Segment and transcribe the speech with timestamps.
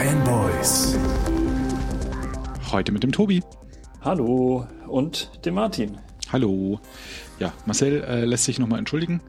[0.00, 0.96] Fanboys.
[2.72, 3.42] Heute mit dem Tobi.
[4.00, 5.98] Hallo und dem Martin.
[6.32, 6.80] Hallo.
[7.38, 9.20] Ja, Marcel äh, lässt sich nochmal entschuldigen.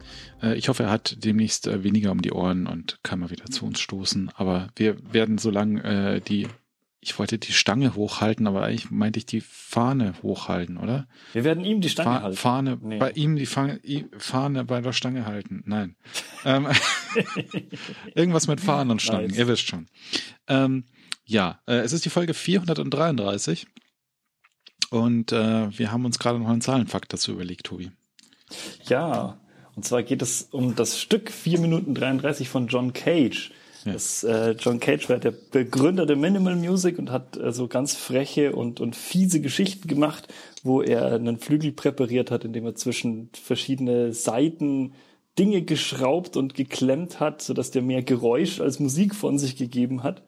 [0.42, 3.48] Äh, ich hoffe, er hat demnächst äh, weniger um die Ohren und kann mal wieder
[3.48, 4.32] zu uns stoßen.
[4.36, 6.48] Aber wir werden so lange äh, die,
[7.04, 11.08] ich wollte die Stange hochhalten, aber eigentlich meinte ich die Fahne hochhalten, oder?
[11.34, 12.38] Wir werden ihm die Stange Fa halten.
[12.38, 12.98] Fahne, Nee.
[13.00, 13.80] bei ihm die Fahne,
[14.18, 15.64] Fahne bei der Stange halten.
[15.66, 15.96] Nein.
[16.46, 16.68] ähm,
[18.16, 19.38] irgendwas mit Fahnen und Stangen, Nice.
[19.38, 19.88] ihr wisst schon.
[20.48, 20.86] Ähm,
[21.26, 23.66] ja, äh, es ist die Folge 433
[24.90, 27.92] und äh, wir haben uns gerade noch einen Zahlenfakt dazu überlegt, Tobi.
[28.88, 29.40] Ja,
[29.76, 33.52] und zwar geht es um das Stück 4 Minuten 33 von John Cage.
[33.86, 33.94] Ja.
[33.94, 37.96] Das, äh, John Cage war der Begründer der Minimal Music und hat äh, so ganz
[37.96, 40.28] freche und, und fiese Geschichten gemacht,
[40.64, 44.94] wo er einen Flügel präpariert hat, indem er zwischen verschiedene Seiten
[45.40, 50.24] Dinge geschraubt und geklemmt hat, sodass der mehr Geräusch als Musik von sich gegeben hat.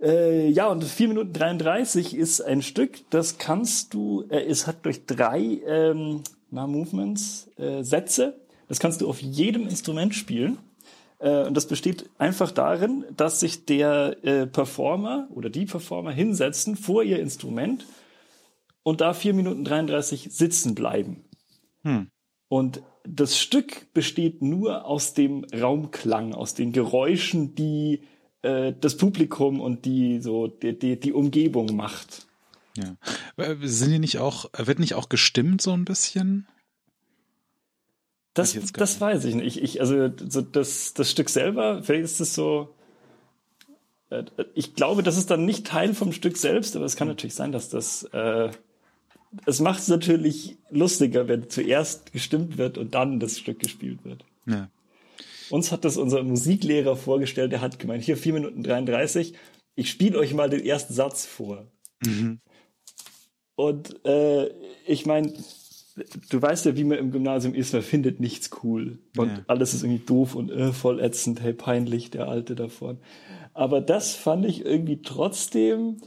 [0.00, 4.84] Äh, ja, und 4 Minuten 33 ist ein Stück, das kannst du, äh, es hat
[4.84, 8.36] durch drei ähm, na, Movements, äh, Sätze,
[8.68, 10.58] das kannst du auf jedem Instrument spielen.
[11.18, 16.76] Äh, und das besteht einfach darin, dass sich der äh, Performer oder die Performer hinsetzen
[16.76, 17.86] vor ihr Instrument
[18.82, 21.24] und da 4 Minuten 33 sitzen bleiben.
[21.82, 22.08] Hm.
[22.48, 28.02] Und das Stück besteht nur aus dem Raumklang, aus den Geräuschen, die
[28.42, 32.26] äh, das Publikum und die so die, die, die Umgebung macht.
[32.76, 32.96] Ja.
[33.36, 36.46] Äh, Sind die nicht auch, wird nicht auch gestimmt so ein bisschen?
[38.36, 39.00] Das, ich das nicht.
[39.00, 39.62] weiß ich nicht.
[39.62, 42.74] Ich, also so das, das Stück selber, vielleicht ist es so.
[44.10, 47.34] äh, Ich glaube, das ist dann nicht Teil vom Stück selbst, aber es kann natürlich
[47.34, 48.04] sein, dass das.
[48.12, 48.50] Äh,
[49.44, 54.24] es macht es natürlich lustiger, wenn zuerst gestimmt wird und dann das Stück gespielt wird.
[54.46, 54.70] Ja.
[55.50, 59.34] Uns hat das unser Musiklehrer vorgestellt, der hat gemeint, hier 4 Minuten 33,
[59.74, 61.66] ich spiele euch mal den ersten Satz vor.
[62.04, 62.40] Mhm.
[63.56, 64.50] Und äh,
[64.86, 65.32] ich meine,
[66.30, 68.98] du weißt ja, wie man im Gymnasium ist, man findet nichts cool.
[69.16, 69.44] Und Ja.
[69.46, 72.98] alles ist irgendwie doof und äh, voll ätzend, hey, peinlich, der Alte davon.
[73.54, 75.98] Aber das fand ich irgendwie trotzdem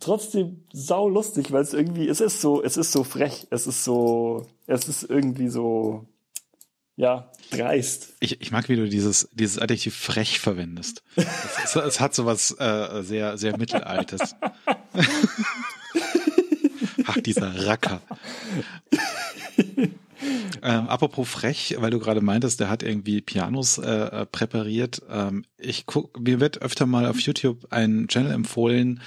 [0.00, 3.84] trotzdem sau lustig, weil es irgendwie, es ist so, es ist so frech, es ist
[3.84, 6.06] so, es ist irgendwie so,
[6.96, 8.14] ja, dreist.
[8.20, 11.02] Ich, ich mag, wie du dieses, dieses Adjektiv frech verwendest.
[11.16, 14.34] Es, es, es hat sowas äh, sehr, sehr Mittelaltes.
[17.06, 18.00] Ach, dieser Racker.
[20.62, 25.02] Ähm, apropos frech, weil du gerade meintest, der hat irgendwie Pianos äh, äh, präpariert.
[25.08, 29.00] Ähm, ich guck, mir wird öfter mal auf YouTube ein Channel empfohlen,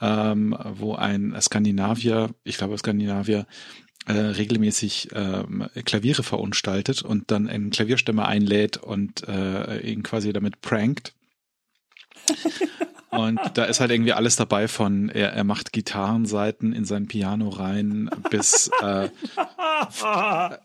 [0.00, 3.46] ähm, wo ein Skandinavier, ich glaube Skandinavier,
[4.06, 10.60] äh, regelmäßig ähm, Klaviere verunstaltet und dann einen Klavierstämmer einlädt und äh, ihn quasi damit
[10.60, 11.14] prankt.
[13.10, 17.48] Und da ist halt irgendwie alles dabei von, er, er macht Gitarrenseiten in sein Piano
[17.48, 19.08] rein bis äh,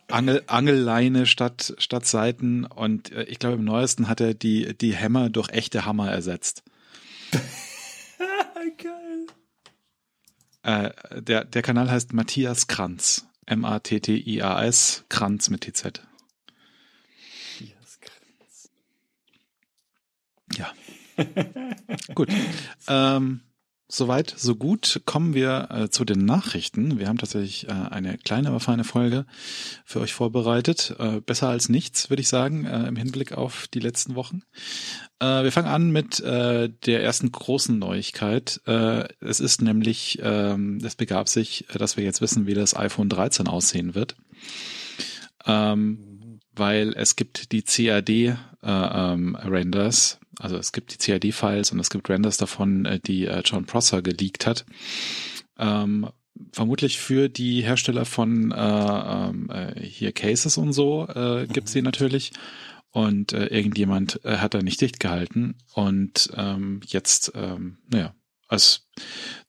[0.10, 2.66] Angel, Angelleine statt, statt Seiten.
[2.66, 6.64] Und äh, ich glaube, im neuesten hat er die, die Hämmer durch echte Hammer ersetzt.
[8.78, 9.28] Geil.
[10.64, 13.28] Äh, der, der Kanal heißt Matthias Kranz.
[13.46, 16.02] M-A-T-T-I-A-S, Kranz mit TZ.
[20.58, 20.72] Ja.
[22.16, 22.30] gut.
[22.88, 23.42] Ähm,
[23.88, 25.02] soweit, so gut.
[25.06, 27.00] Kommen wir äh, zu den Nachrichten.
[27.00, 29.26] Wir haben tatsächlich äh, eine kleine, aber feine Folge
[29.86, 30.96] für euch vorbereitet.
[31.00, 34.44] Äh, besser als nichts, würde ich sagen, äh, im Hinblick auf die letzten Wochen.
[35.20, 38.62] Äh, wir fangen an mit äh, der ersten großen Neuigkeit.
[38.66, 43.48] Es ist nämlich, ähm, es begab sich, dass wir jetzt wissen, wie das iPhone 13
[43.48, 44.16] aussehen wird.
[45.46, 49.38] Ähm, weil es gibt die CAD äh, ähm,
[50.42, 54.02] also es gibt die CAD-Files und es gibt Renders davon, äh, die äh, John Prosser
[54.02, 54.66] geleakt hat.
[55.58, 56.10] Ähm,
[56.52, 61.82] vermutlich für die Hersteller von äh, ähm, äh, hier Cases und so äh, gibt's die
[61.82, 62.32] natürlich.
[62.94, 65.56] Und äh, irgendjemand äh, hat da nicht dicht gehalten.
[65.74, 68.14] Und ähm, jetzt, ähm, naja,
[68.50, 68.80] also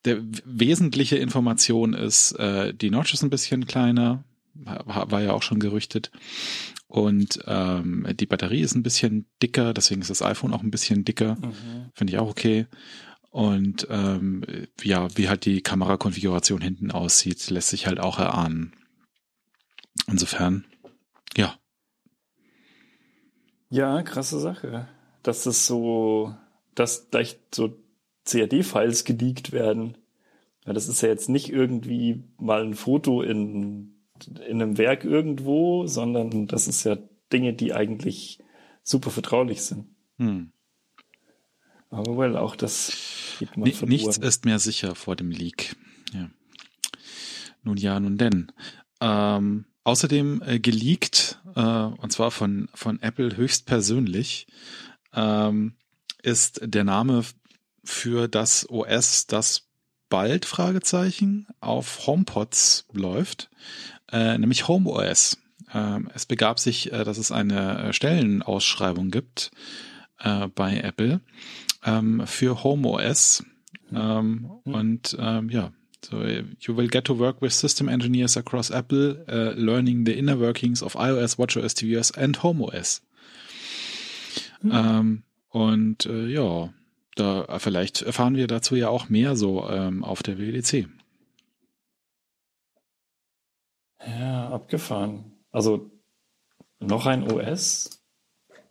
[0.05, 4.23] der wesentliche Information ist, äh, die Notch ist ein bisschen kleiner,
[4.55, 6.11] war ja auch schon gerüchtet.
[6.93, 11.03] Und ähm, die Batterie ist ein bisschen dicker, deswegen ist das iPhone auch ein bisschen
[11.03, 11.37] dicker.
[11.37, 11.89] Mhm.
[11.95, 12.67] Finde ich auch okay.
[13.31, 14.43] Und ähm,
[14.83, 18.75] ja, wie halt die Kamerakonfiguration hinten aussieht, lässt sich halt auch erahnen.
[20.05, 20.65] Insofern,
[21.35, 21.55] ja.
[23.71, 24.87] Ja, krasse Sache.
[25.23, 26.35] Dass das so,
[26.75, 27.75] dass gleich so
[28.25, 29.97] CAD-Files geleakt werden.
[30.67, 33.92] Ja, das ist ja jetzt nicht irgendwie mal ein Foto in,
[34.27, 36.97] in einem Werk irgendwo, sondern das ist ja
[37.31, 38.39] Dinge, die eigentlich
[38.83, 39.87] super vertraulich sind.
[40.17, 40.51] Hm.
[41.89, 45.75] Aber well, auch das geht mal N Nichts ist mehr sicher vor dem Leak.
[46.13, 46.29] Ja.
[47.63, 48.51] Nun ja, nun denn.
[48.99, 54.47] Ähm, außerdem äh, geleakt, äh, und zwar von, von Apple höchstpersönlich,
[55.13, 55.75] ähm,
[56.21, 57.23] ist der Name
[57.83, 59.69] für das OS, das
[60.13, 63.49] bald Fragezeichen auf HomePods läuft,
[64.11, 65.39] äh, nämlich HomeOS.
[65.73, 69.49] Ähm, es begab sich, äh, dass es eine äh, Stellenausschreibung gibt
[70.19, 71.21] äh, bei Apple
[71.83, 73.43] ähm, für HomeOS.
[73.91, 74.73] Ähm, mhm.
[74.75, 75.71] Und ähm, ja,
[76.05, 76.23] so
[76.59, 80.83] you will get to work with system engineers across Apple, uh, learning the inner workings
[80.83, 83.01] of iOS, WatchOS, tvOS and HomeOS.
[84.61, 84.71] Mhm.
[84.71, 86.71] Ähm, und äh, ja,
[87.15, 90.87] da vielleicht erfahren wir dazu ja auch mehr so ähm, auf der WDC.
[94.05, 95.33] Ja, abgefahren.
[95.51, 95.91] Also
[96.79, 98.01] noch ein OS?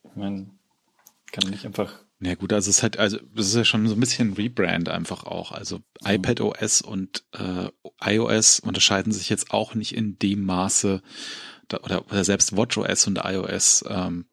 [0.05, 0.51] Ich meine,
[1.31, 2.01] kann nicht einfach.
[2.21, 4.89] Ja gut, also es ist halt, also das ist ja schon so ein bisschen Rebrand
[4.89, 5.51] einfach auch.
[5.51, 6.09] Also so.
[6.09, 7.69] iPad OS und äh,
[8.01, 11.03] iOS unterscheiden sich jetzt auch nicht in dem Maße
[11.67, 14.27] da, oder, oder selbst WatchOS und iOS ähm,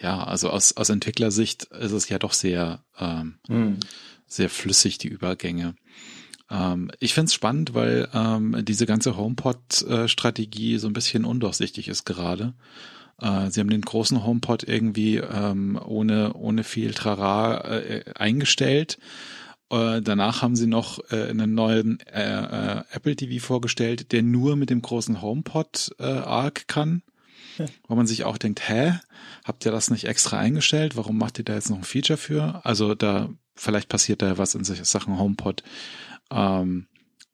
[0.00, 3.78] ja, also aus, aus Entwicklersicht ist es ja doch sehr, ähm, mhm.
[4.26, 5.74] sehr flüssig, die Übergänge.
[6.50, 12.04] Ähm, ich finde es spannend, weil ähm, diese ganze HomePod-Strategie so ein bisschen undurchsichtig ist
[12.04, 12.54] gerade.
[13.20, 18.98] Äh, sie haben den großen HomePod irgendwie ähm, ohne, ohne viel Trara äh, eingestellt.
[19.70, 24.56] Äh, danach haben sie noch äh, einen neuen äh, äh, Apple TV vorgestellt, der nur
[24.56, 27.02] mit dem großen HomePod äh, ARC kann.
[27.88, 28.94] Wo man sich auch denkt, hä,
[29.44, 30.96] habt ihr das nicht extra eingestellt?
[30.96, 32.64] Warum macht ihr da jetzt noch ein Feature für?
[32.64, 35.62] Also da, vielleicht passiert da was in Sachen HomePod,
[36.30, 36.86] ähm,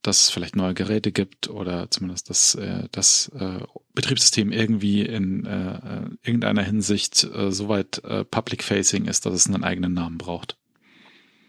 [0.03, 3.61] dass es vielleicht neue Geräte gibt oder zumindest dass äh, das äh,
[3.95, 9.47] Betriebssystem irgendwie in äh, äh irgendeiner Hinsicht äh, soweit äh, public facing ist, dass es
[9.47, 10.59] einen eigenen Namen braucht.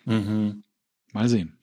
[0.06, 0.64] Mhm.
[1.14, 1.57] Mal sehen.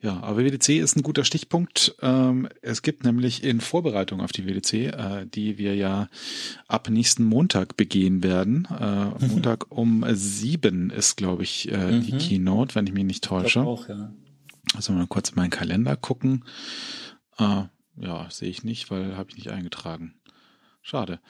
[0.00, 1.96] Ja, aber WDC ist ein guter Stichpunkt.
[2.02, 6.08] Ähm, es gibt nämlich in Vorbereitung auf die WDC, äh, die wir ja
[6.68, 8.68] ab nächsten Montag begehen werden.
[8.70, 9.32] Äh, mhm.
[9.32, 12.02] Montag um sieben ist, glaube ich, äh, mhm.
[12.02, 13.60] die Keynote, wenn ich mich nicht täusche.
[13.60, 14.12] Ich auch, ja.
[14.76, 16.44] Also mal kurz in meinen Kalender gucken.
[17.38, 17.70] ja,
[18.28, 20.14] sehe ich nicht, weil habe ich nicht eingetragen.
[20.82, 21.20] Schade.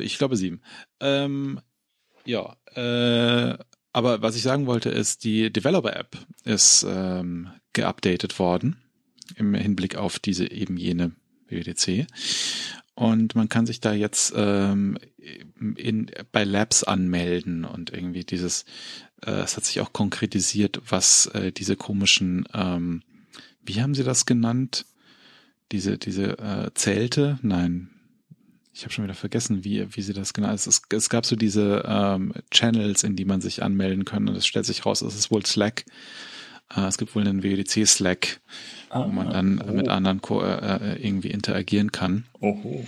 [0.00, 0.60] ich glaube sieben.
[1.00, 1.60] Ähm,
[2.24, 2.56] ja,
[3.92, 8.76] aber was ich sagen wollte, ist, die Developer-App ist ähm, geupdatet worden
[9.36, 11.12] im Hinblick auf diese eben jene
[11.48, 12.06] WWDC.
[12.94, 14.98] Und man kann sich da jetzt ähm,
[15.76, 18.64] in, bei Labs anmelden und irgendwie dieses,
[19.24, 23.02] äh, es hat sich auch konkretisiert, was äh, diese komischen, ähm,
[23.62, 24.84] wie haben sie das genannt?
[25.70, 27.38] Diese, diese äh, Zelte?
[27.42, 27.90] Nein,
[28.78, 30.52] ich habe schon wieder vergessen, wie, wie sie das genau.
[30.52, 34.36] Es, es, es gab so diese ähm, Channels, in die man sich anmelden kann und
[34.36, 35.84] es stellt sich raus, es ist wohl Slack.
[36.72, 38.40] Äh, es gibt wohl einen WDC Slack,
[38.90, 39.72] ah, wo man dann oh.
[39.72, 42.26] mit anderen Co äh, äh, irgendwie interagieren kann.
[42.40, 42.86] Oho.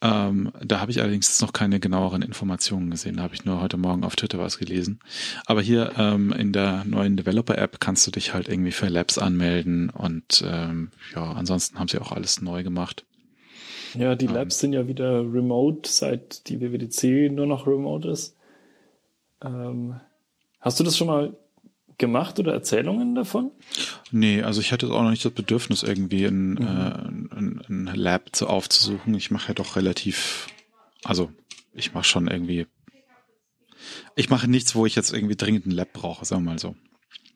[0.00, 3.16] Ähm, da habe ich allerdings noch keine genaueren Informationen gesehen.
[3.16, 5.00] Da habe ich nur heute Morgen auf Twitter was gelesen.
[5.44, 9.90] Aber hier ähm, in der neuen Developer-App kannst du dich halt irgendwie für Labs anmelden
[9.90, 13.04] und ähm, ja, ansonsten haben sie auch alles neu gemacht.
[13.98, 18.36] Ja, die Labs ähm, sind ja wieder remote, seit die WWDC nur noch remote ist.
[19.42, 20.00] Ähm,
[20.60, 21.36] hast du das schon mal
[21.98, 23.50] gemacht oder Erzählungen davon?
[24.12, 26.58] Nee, also ich hatte auch noch nicht das Bedürfnis, irgendwie ein, mhm.
[26.58, 29.14] äh, ein, ein Lab zu aufzusuchen.
[29.14, 30.46] Ich mache ja doch relativ,
[31.02, 31.32] also
[31.74, 32.66] ich mache schon irgendwie,
[34.14, 36.76] ich mache nichts, wo ich jetzt irgendwie dringend ein Lab brauche, sagen wir mal so.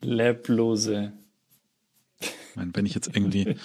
[0.01, 1.11] Lablose
[2.53, 3.55] ich meine, wenn ich jetzt irgendwie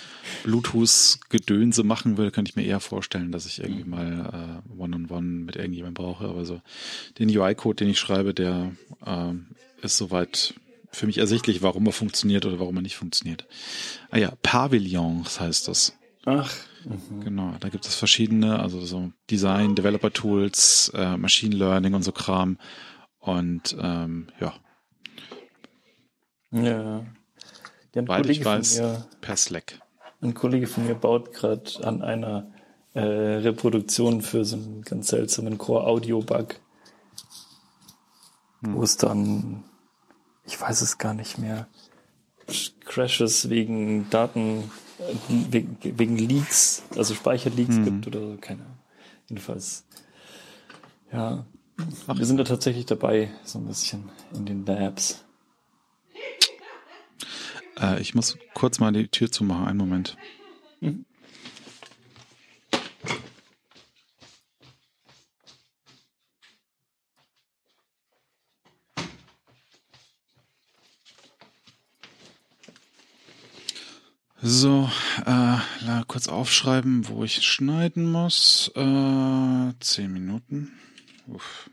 [0.45, 5.09] Bluetooth-Gedönse machen will, könnte ich mir eher vorstellen, dass ich irgendwie mal äh, One-on-One -on
[5.11, 6.25] -one mit irgendjemandem brauche.
[6.25, 6.63] Aber so
[7.19, 8.73] den UI-Code, den ich schreibe, der
[9.05, 9.35] äh,
[9.83, 10.55] ist soweit
[10.91, 13.47] für mich ersichtlich, warum er funktioniert oder warum er nicht funktioniert.
[14.11, 15.93] Ah ja, Pavillons heißt das.
[16.25, 16.51] Ach.
[16.87, 17.25] Mhm.
[17.25, 22.13] Genau, da gibt es verschiedene, also so Design, Developer Tools, äh, Machine Learning und so
[22.13, 22.57] Kram.
[23.19, 24.55] Und ähm, ja.
[26.53, 27.05] Ja.
[27.99, 29.81] Ja, Weil ich weiß, mir, per Slack.
[30.21, 32.51] Ein Kollege von mir baut gerade an einer
[32.95, 36.55] äh, Reproduktion für so einen ganz seltsamen Core-Audio-Bug,
[38.63, 38.75] hm.
[38.75, 39.65] wo es dann,
[40.45, 41.67] ich weiß es gar nicht mehr,
[42.85, 44.71] Crashes wegen Daten,
[45.29, 47.85] wegen, wegen Leaks, also Speicherleaks hm.
[47.85, 48.79] gibt oder so, keine Ahnung.
[49.29, 49.85] Jedenfalls,
[51.13, 51.47] ja,
[52.07, 52.17] Ach.
[52.17, 55.25] wir sind da tatsächlich dabei, so ein bisschen in den Labs.
[57.81, 59.67] Äh, ich muss kurz mal die Tür zumachen.
[59.67, 60.17] Einen Moment.
[74.41, 74.89] So,
[75.27, 75.59] äh,
[76.07, 78.71] kurz aufschreiben, wo ich schneiden muss.
[78.75, 80.73] Äh, zehn Minuten.
[81.27, 81.69] Uff.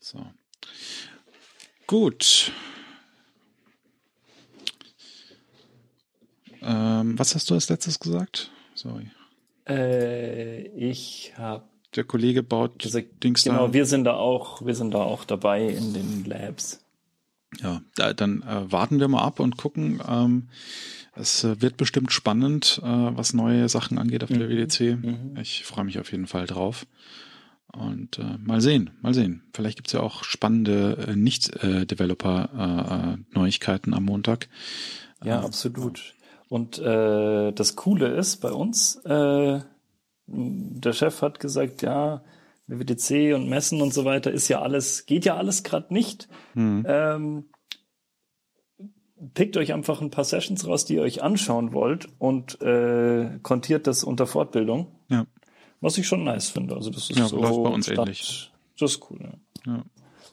[0.00, 0.32] So.
[1.86, 2.52] Gut.
[6.68, 8.52] Ähm, was hast du als letztes gesagt?
[8.74, 9.10] Sorry.
[9.66, 11.64] Äh, ich habe
[11.96, 13.72] der Kollege baut gesagt, Dings genau, da.
[13.72, 16.84] wir sind da auch, wir sind da auch dabei in den Labs.
[17.62, 20.02] Ja, da, dann äh, warten wir mal ab und gucken.
[20.06, 20.48] Ähm,
[21.14, 24.38] es äh, wird bestimmt spannend, äh, was neue Sachen angeht auf mhm.
[24.38, 25.02] der WDC.
[25.02, 25.38] Mhm.
[25.40, 26.86] Ich freue mich auf jeden Fall drauf.
[27.72, 29.44] Und äh, mal sehen, mal sehen.
[29.54, 34.48] Vielleicht gibt's ja auch spannende äh, Nicht-Developer-Neuigkeiten äh, am Montag.
[35.24, 36.14] Ja, absolut.
[36.48, 39.60] Und äh, das Coole ist bei uns, äh,
[40.26, 42.22] der Chef hat gesagt, ja,
[42.66, 46.28] WWDC und Messen und so weiter ist ja alles, geht ja alles gerade nicht.
[46.54, 46.84] Mhm.
[46.86, 47.44] Ähm,
[49.34, 53.86] pickt euch einfach ein paar Sessions raus, die ihr euch anschauen wollt und äh, kontiert
[53.86, 54.88] das unter Fortbildung.
[55.08, 55.26] Ja.
[55.80, 56.74] Was ich schon nice finde.
[56.74, 58.52] Also das ist ja, so läuft bei uns statt, ähnlich.
[58.78, 59.18] Das ist cool.
[59.66, 59.72] Ja.
[59.72, 59.84] ja.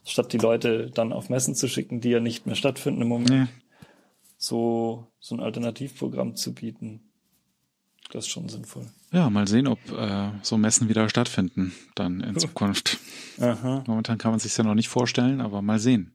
[0.03, 3.29] Statt die Leute dann auf Messen zu schicken, die ja nicht mehr stattfinden im Moment,
[3.29, 3.47] nee.
[4.45, 7.01] So so ein Alternativprogramm zu bieten.
[8.11, 8.85] Das ist schon sinnvoll.
[9.11, 12.99] Ja, mal sehen, ob äh, so Messen wieder stattfinden dann in Zukunft.
[13.39, 13.83] Aha.
[13.87, 16.13] Momentan kann man sich ja noch nicht vorstellen, aber mal sehen.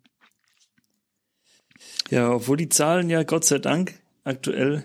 [2.11, 3.95] Ja, obwohl die Zahlen ja Gott sei Dank
[4.25, 4.85] aktuell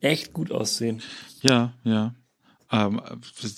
[0.00, 1.02] echt gut aussehen.
[1.42, 2.14] Ja, ja.
[2.70, 3.00] Ähm,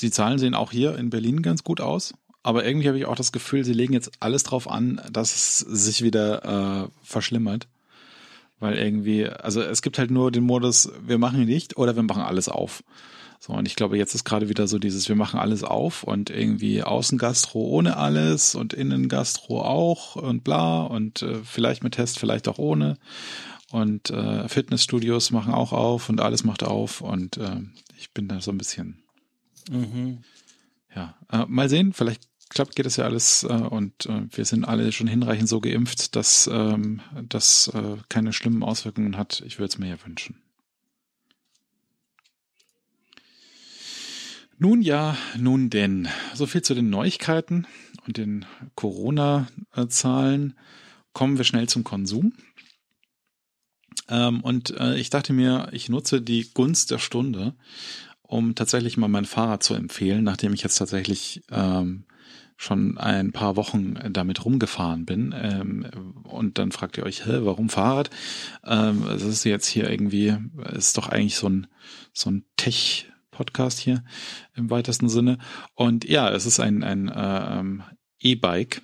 [0.03, 2.15] die Zahlen sehen auch hier in Berlin ganz gut aus.
[2.43, 5.59] Aber irgendwie habe ich auch das Gefühl, sie legen jetzt alles drauf an, dass es
[5.59, 7.67] sich wieder äh, verschlimmert.
[8.59, 12.03] Weil irgendwie, also es gibt halt nur den Modus, wir machen ihn nicht oder wir
[12.03, 12.83] machen alles auf.
[13.39, 16.31] So, und ich glaube, jetzt ist gerade wieder so dieses, wir machen alles auf und
[16.31, 22.49] irgendwie Außengastro ohne alles und Innengastro auch und bla und äh, vielleicht mit Test, vielleicht
[22.49, 22.97] auch ohne.
[23.71, 27.61] Und äh, Fitnessstudios machen auch auf und alles macht auf und äh,
[27.99, 29.03] ich bin da so ein bisschen.
[29.71, 30.19] Mhm.
[30.95, 34.65] Ja, äh, mal sehen, vielleicht klappt, geht das ja alles äh, und äh, wir sind
[34.65, 39.43] alle schon hinreichend so geimpft, dass ähm, das äh, keine schlimmen Auswirkungen hat.
[39.47, 40.43] Ich würde es mir ja wünschen.
[44.59, 46.09] Nun ja, nun denn.
[46.35, 47.67] So viel zu den Neuigkeiten
[48.07, 50.55] und den Corona-Zahlen.
[51.13, 52.33] Kommen wir schnell zum Konsum.
[54.09, 57.55] Ähm, und äh, ich dachte mir, ich nutze die Gunst der Stunde,
[58.23, 62.05] um tatsächlich mal mein Fahrrad zu empfehlen, nachdem ich jetzt tatsächlich ähm,
[62.57, 65.35] schon ein paar Wochen damit rumgefahren bin.
[65.37, 65.87] Ähm,
[66.25, 68.11] und dann fragt ihr euch, hä, warum Fahrrad?
[68.65, 70.37] Ähm, das ist jetzt hier irgendwie,
[70.73, 71.67] ist doch eigentlich so ein,
[72.13, 74.03] so ein Tech- Podcast hier
[74.55, 75.37] im weitesten Sinne.
[75.75, 77.83] Und ja, es ist ein, ein äh, ähm,
[78.19, 78.81] E-Bike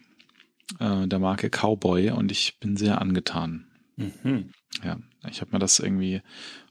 [0.79, 3.67] äh, der Marke Cowboy und ich bin sehr angetan.
[3.97, 4.51] Mhm.
[4.85, 6.21] Ja, ich habe mir das irgendwie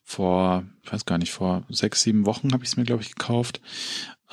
[0.04, 3.16] vor, ich weiß gar nicht, vor sechs, sieben Wochen habe ich es mir, glaube ich,
[3.16, 3.62] gekauft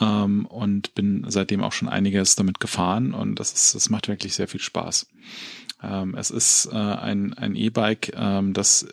[0.01, 4.35] ähm, und bin seitdem auch schon einiges damit gefahren und das ist, das macht wirklich
[4.35, 5.07] sehr viel Spaß.
[5.83, 8.87] Ähm, es ist äh, ein, ein E-Bike, ähm, das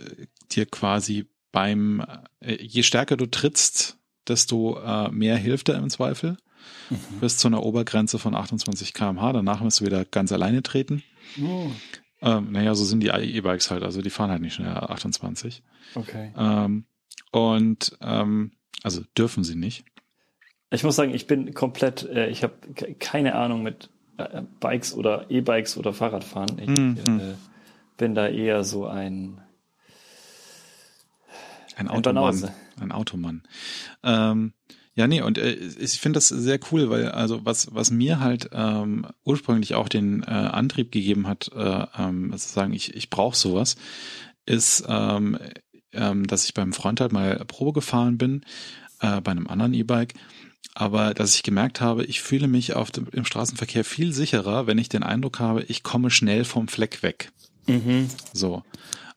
[0.51, 2.05] dir quasi beim,
[2.39, 3.97] äh, je stärker du trittst,
[4.27, 6.37] desto äh, mehr hilft er im Zweifel.
[6.89, 7.19] Mhm.
[7.21, 9.33] Bis zu einer Obergrenze von 28 kmh.
[9.33, 11.03] Danach musst du wieder ganz alleine treten.
[11.41, 11.69] Oh.
[12.21, 13.83] Ähm, naja, so sind die E-Bikes halt.
[13.83, 15.63] Also die fahren halt nicht schneller 28.
[15.95, 16.33] Okay.
[16.37, 16.85] Ähm,
[17.31, 18.51] und ähm,
[18.83, 19.85] also dürfen sie nicht.
[20.71, 22.53] Ich muss sagen, ich bin komplett, äh, ich habe
[22.99, 26.59] keine Ahnung mit äh, Bikes oder E-Bikes oder Fahrradfahren.
[26.59, 26.97] Ich mhm.
[27.19, 27.35] äh,
[27.97, 29.41] bin da eher so ein
[31.75, 32.51] ein Automann.
[32.79, 33.43] Ein Automann.
[34.03, 34.53] Ähm,
[34.95, 38.49] ja, nee, und äh, ich finde das sehr cool, weil also was was mir halt
[38.53, 43.75] ähm, ursprünglich auch den äh, Antrieb gegeben hat, äh, ähm, sozusagen ich ich brauche sowas,
[44.45, 45.37] ist, ähm,
[45.91, 48.45] ähm, dass ich beim Freund halt mal Probe gefahren bin
[49.01, 50.13] äh, bei einem anderen E-Bike,
[50.75, 54.77] aber dass ich gemerkt habe, ich fühle mich auf dem im Straßenverkehr viel sicherer, wenn
[54.77, 57.31] ich den Eindruck habe, ich komme schnell vom Fleck weg.
[57.65, 58.09] Mhm.
[58.33, 58.61] So.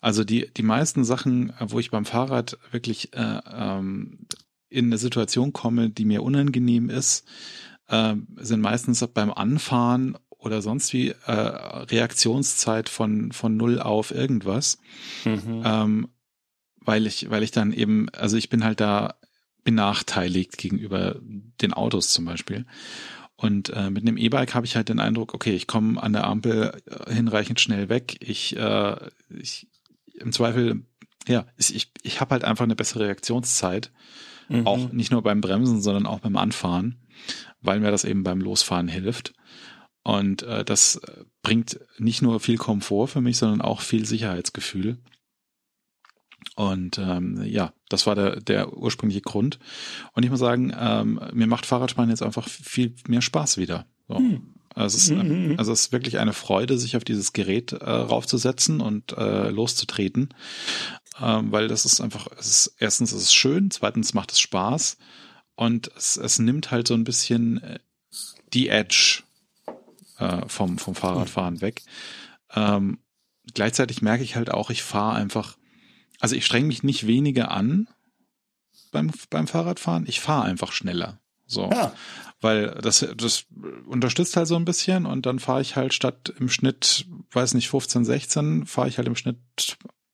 [0.00, 4.26] Also die, die meisten Sachen, wo ich beim Fahrrad wirklich äh, ähm,
[4.68, 7.26] in eine Situation komme, die mir unangenehm ist,
[7.88, 14.78] äh, sind meistens beim Anfahren oder sonst wie äh, Reaktionszeit von, von null auf irgendwas.
[15.24, 15.62] Mhm.
[15.64, 16.08] Ähm,
[16.80, 19.17] weil ich, weil ich dann eben, also ich bin halt da
[19.68, 21.16] benachteiligt gegenüber
[21.60, 22.64] den Autos zum Beispiel.
[23.36, 26.26] Und äh, mit einem E-Bike habe ich halt den Eindruck, okay, ich komme an der
[26.26, 28.16] Ampel äh, hinreichend schnell weg.
[28.20, 28.96] Ich, äh,
[29.28, 29.68] ich
[30.14, 30.86] im Zweifel,
[31.26, 33.92] ja, ich, ich habe halt einfach eine bessere Reaktionszeit.
[34.48, 34.66] Mhm.
[34.66, 36.96] Auch nicht nur beim Bremsen, sondern auch beim Anfahren,
[37.60, 39.34] weil mir das eben beim Losfahren hilft.
[40.02, 40.98] Und äh, das
[41.42, 44.96] bringt nicht nur viel Komfort für mich, sondern auch viel Sicherheitsgefühl.
[46.56, 49.58] Und ähm, ja, das war der, der ursprüngliche Grund.
[50.12, 53.86] Und ich muss sagen, ähm, mir macht Fahrradfahren jetzt einfach viel mehr Spaß wieder.
[54.08, 54.16] So.
[54.16, 54.54] Hm.
[54.74, 55.54] Also es, ist, mhm.
[55.58, 60.28] also es ist wirklich eine Freude, sich auf dieses Gerät äh, raufzusetzen und äh, loszutreten,
[61.20, 64.96] ähm, weil das ist einfach, es ist, erstens ist es schön, zweitens macht es Spaß
[65.56, 67.78] und es, es nimmt halt so ein bisschen äh,
[68.52, 69.24] die Edge
[70.18, 71.82] äh, vom, vom Fahrradfahren weg.
[72.54, 72.98] Ähm,
[73.54, 75.56] gleichzeitig merke ich halt auch, ich fahre einfach,
[76.20, 77.88] also ich streng mich nicht weniger an
[78.92, 81.18] beim, beim Fahrradfahren, ich fahre einfach schneller.
[81.46, 81.70] So.
[81.70, 81.92] Ja
[82.40, 83.46] weil das, das
[83.86, 87.68] unterstützt halt so ein bisschen und dann fahre ich halt statt im Schnitt, weiß nicht,
[87.68, 89.38] 15, 16, fahre ich halt im Schnitt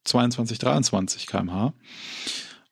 [0.05, 1.73] 22, 23 kmh.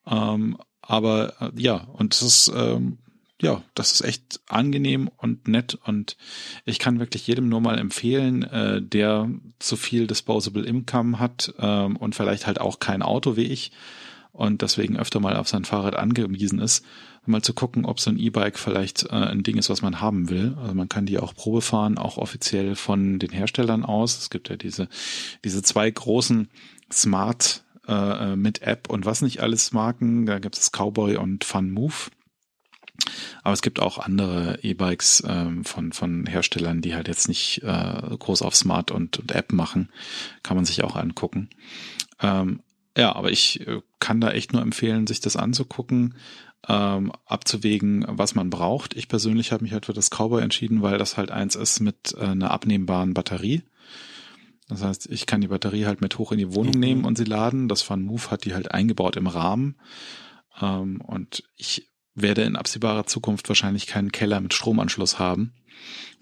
[0.08, 2.98] Ähm, aber äh, ja, und das ist, ähm,
[3.44, 6.18] ja, das ist echt angenehm und nett und
[6.64, 11.98] ich kann wirklich jedem nur mal empfehlen, äh, der zu viel Disposable Income hat ähm,
[11.98, 13.72] und vielleicht halt auch kein Auto wie ich
[14.32, 16.86] und deswegen öfter mal auf sein Fahrrad angewiesen ist,
[17.26, 20.30] mal zu gucken, ob so ein E-Bike vielleicht äh, ein Ding ist, was man haben
[20.30, 20.56] will.
[20.62, 24.18] Also man kann die auch Probe fahren, auch offiziell von den Herstellern aus.
[24.18, 24.88] Es gibt ja diese,
[25.44, 26.50] diese zwei großen
[26.92, 30.26] Smart äh, mit App und was nicht alles Marken.
[30.26, 31.94] Da gibt es Cowboy und Fun Move.
[33.44, 38.18] Aber es gibt auch andere E-Bikes ähm, von, von Herstellern, die halt jetzt nicht äh,
[38.18, 39.92] groß auf Smart und, und App machen.
[40.42, 41.50] Kann man sich auch angucken.
[42.22, 42.62] Ähm,
[42.98, 46.16] ja, aber ich äh, kann da echt nur empfehlen, sich das anzugucken
[46.68, 48.96] ähm, abzuwägen, was man braucht.
[48.96, 52.16] Ich persönlich habe mich halt für das Cowboy entschieden, weil das halt eins ist mit
[52.18, 53.64] äh, einer abnehmbaren Batterie.
[54.70, 56.80] Das heißt, ich kann die Batterie halt mit hoch in die Wohnung mhm.
[56.80, 57.68] nehmen und sie laden.
[57.68, 59.76] Das Van Move hat die halt eingebaut im Rahmen.
[60.62, 65.54] Ähm, und ich werde in absehbarer Zukunft wahrscheinlich keinen Keller mit Stromanschluss haben,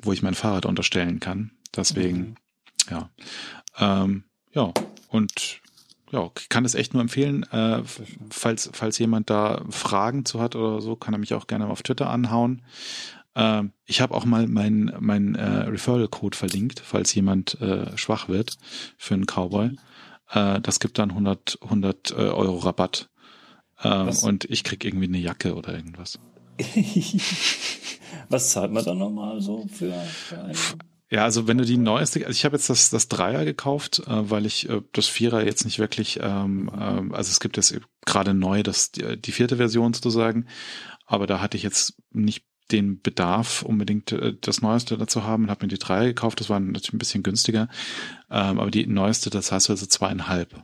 [0.01, 1.51] wo ich mein Fahrrad unterstellen kann.
[1.75, 2.35] Deswegen, mhm.
[2.89, 3.09] ja.
[3.77, 4.23] Ähm,
[4.53, 4.73] ja,
[5.07, 5.61] und
[6.11, 7.43] ja, kann es echt nur empfehlen.
[7.51, 7.83] Äh,
[8.29, 11.83] falls, falls jemand da Fragen zu hat oder so, kann er mich auch gerne auf
[11.83, 12.63] Twitter anhauen.
[13.33, 18.57] Äh, ich habe auch mal meinen mein, äh, Referral-Code verlinkt, falls jemand äh, schwach wird
[18.97, 19.71] für einen Cowboy.
[20.31, 23.09] Äh, das gibt dann 100, 100 äh, Euro Rabatt.
[23.81, 26.19] Äh, und ich krieg irgendwie eine Jacke oder irgendwas.
[28.29, 30.57] Was zahlt man dann nochmal so für, für einen?
[31.09, 34.29] Ja, also wenn du die neueste, also ich habe jetzt das, das Dreier gekauft, äh,
[34.29, 38.33] weil ich äh, das Vierer jetzt nicht wirklich, ähm, äh, also es gibt jetzt gerade
[38.33, 40.47] neu das die, die vierte Version sozusagen,
[41.05, 45.49] aber da hatte ich jetzt nicht den Bedarf, unbedingt äh, das Neueste dazu haben und
[45.49, 46.39] habe mir die Dreier gekauft.
[46.39, 47.67] Das war natürlich ein bisschen günstiger,
[48.29, 50.63] ähm, aber die neueste, das heißt also zweieinhalb.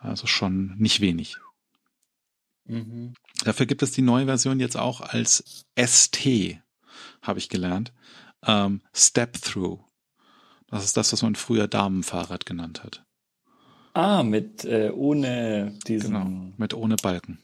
[0.00, 1.36] Also schon nicht wenig.
[2.66, 3.14] Mhm.
[3.44, 6.58] Dafür gibt es die neue Version jetzt auch als ST,
[7.22, 7.92] habe ich gelernt
[8.46, 9.80] ähm, Step-Through.
[10.68, 13.04] Das ist das, was man früher Damenfahrrad genannt hat.
[13.92, 16.12] Ah, mit äh, ohne diesen.
[16.12, 17.38] Genau, mit ohne Balken.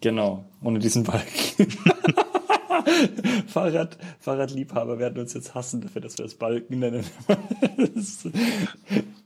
[0.00, 1.68] Genau, ohne diesen Balken.
[3.46, 7.04] Fahrrad, Fahrradliebhaber werden uns jetzt hassen dafür, dass wir das Balken nennen.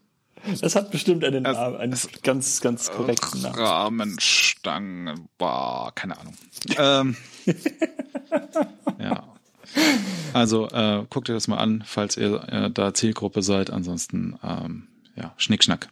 [0.60, 3.58] das hat bestimmt einen Namen, einen ganz, ganz korrekten Namen.
[3.58, 6.34] Rahmenstangen, boah, keine Ahnung.
[6.76, 7.16] ähm,
[8.98, 9.34] ja.
[10.32, 13.70] Also äh, guckt ihr das mal an, falls ihr äh, da Zielgruppe seid.
[13.70, 15.88] Ansonsten ähm, ja, Schnickschnack.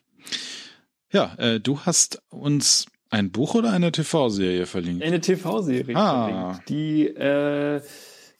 [1.12, 5.02] Ja, äh, du hast uns ein Buch oder eine TV-Serie verlinkt?
[5.02, 6.28] Eine TV-Serie ah.
[6.28, 7.80] verlinkt, die äh,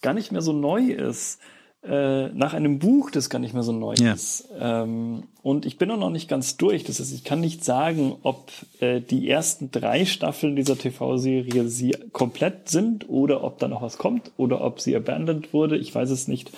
[0.03, 1.41] gar nicht mehr so neu ist
[1.89, 4.13] äh, nach einem Buch, das gar nicht mehr so neu ja.
[4.13, 4.49] ist.
[4.59, 6.85] Ähm, und ich bin auch noch nicht ganz durch.
[6.85, 11.97] Das heißt, ich kann nicht sagen, ob äh, die ersten drei Staffeln dieser TV-Serie sie
[12.13, 15.77] komplett sind oder ob da noch was kommt oder ob sie abandoned wurde.
[15.77, 16.51] Ich weiß es nicht.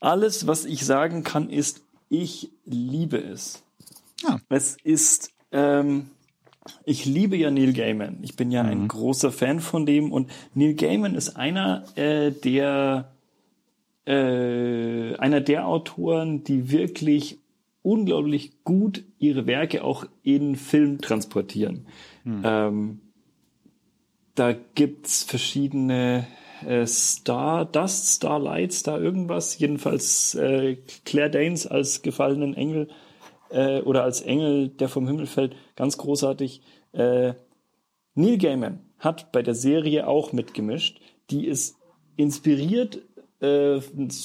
[0.00, 3.62] Alles, was ich sagen kann, ist, ich liebe es.
[4.22, 4.38] Ja.
[4.48, 6.10] Es ist, ähm,
[6.84, 8.18] ich liebe ja Neil Gaiman.
[8.22, 8.70] Ich bin ja mhm.
[8.70, 13.10] ein großer Fan von dem und Neil Gaiman ist einer äh, der
[14.08, 17.38] äh, einer der Autoren, die wirklich
[17.82, 21.86] unglaublich gut ihre Werke auch in Film transportieren.
[22.24, 22.42] Hm.
[22.42, 23.00] Ähm,
[24.34, 26.26] da gibt's verschiedene
[26.66, 32.88] äh, Star, Dust, Starlight, Star irgendwas, jedenfalls äh, Claire Danes als gefallenen Engel
[33.50, 36.62] äh, oder als Engel, der vom Himmel fällt, ganz großartig.
[36.92, 37.34] Äh,
[38.14, 41.00] Neil Gaiman hat bei der Serie auch mitgemischt.
[41.30, 41.76] Die ist
[42.16, 43.00] inspiriert
[43.40, 43.80] äh,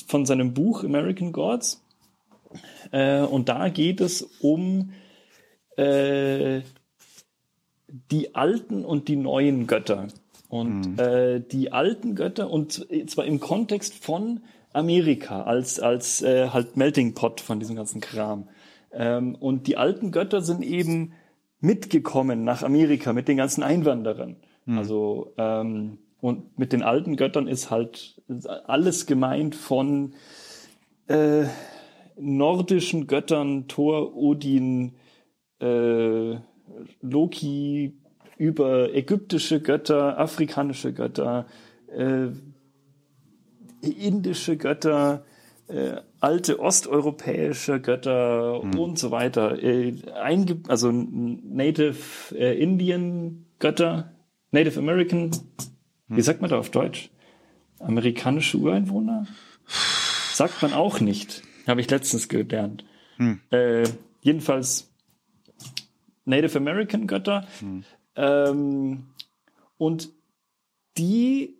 [0.08, 1.84] von seinem Buch American Gods.
[2.92, 4.92] Äh, und da geht es um
[5.78, 6.62] äh,
[8.12, 10.08] die alten und die neuen Götter.
[10.50, 11.00] Und mhm.
[11.00, 17.14] äh, die alten Götter, und zwar im Kontext von Amerika, als, als äh, halt Melting
[17.14, 18.50] Pot von diesem ganzen Kram.
[18.92, 21.14] Ähm, und die alten Götter sind eben
[21.60, 24.36] mitgekommen nach Amerika mit den ganzen Einwanderern.
[24.66, 24.78] Mhm.
[24.78, 28.22] Also ähm, und mit den alten Göttern ist halt
[28.66, 30.14] alles gemeint von
[31.08, 31.44] äh,
[32.18, 34.94] nordischen Göttern, Thor, Odin,
[35.60, 36.38] äh,
[37.02, 38.00] Loki,
[38.38, 41.46] über ägyptische Götter, afrikanische Götter,
[41.94, 42.28] äh,
[43.82, 45.26] indische Götter,
[45.68, 48.80] äh, alte osteuropäische Götter mhm.
[48.80, 49.62] und so weiter.
[49.62, 49.96] Äh,
[50.70, 54.14] also Native äh, Indian Götter,
[54.52, 55.73] Native American, mhm.
[56.08, 57.10] Wie sagt man da auf Deutsch?
[57.80, 59.28] Amerikanische Ureinwohner?
[60.34, 61.44] Sagt man auch nicht.
[61.68, 62.86] Habe ich letztens gelernt.
[63.18, 63.42] Mhm.
[63.52, 63.84] Äh,
[64.22, 64.92] jedenfalls
[66.26, 67.48] Native American Götter.
[67.62, 67.84] Mhm.
[68.16, 69.06] Ähm,
[69.78, 70.10] und
[70.98, 71.58] die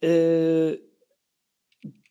[0.00, 0.78] äh,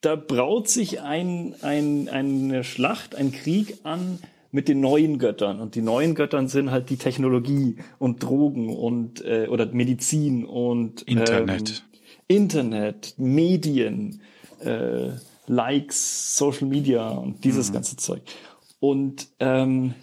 [0.05, 4.19] da braut sich ein, ein, eine Schlacht, ein Krieg an
[4.55, 5.59] mit den neuen Göttern.
[5.59, 11.01] Und die neuen Göttern sind halt die Technologie und Drogen und äh, oder Medizin und
[11.01, 11.69] Internet.
[11.69, 14.21] Ähm, Internet, Medien,
[14.61, 15.09] äh,
[15.47, 17.73] Likes, Social Media und dieses mhm.
[17.73, 18.21] ganze Zeug.
[18.79, 19.93] Und ähm,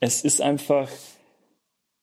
[0.00, 0.90] es ist einfach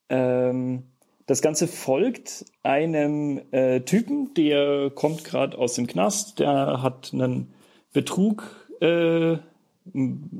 [0.08, 0.84] ähm,
[1.26, 7.54] das Ganze folgt einem äh, Typen, der kommt gerade aus dem Knast, der hat einen
[7.92, 9.38] Betrug, äh,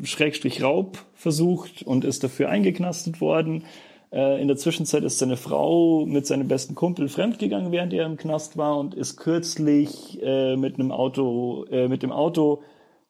[0.04, 3.64] Schrägstrich Raub versucht und ist dafür eingeknastet worden.
[4.12, 8.18] Äh, in der Zwischenzeit ist seine Frau mit seinem besten Kumpel fremdgegangen, während er im
[8.18, 12.62] Knast war und ist kürzlich äh, mit einem Auto, äh, mit dem Auto,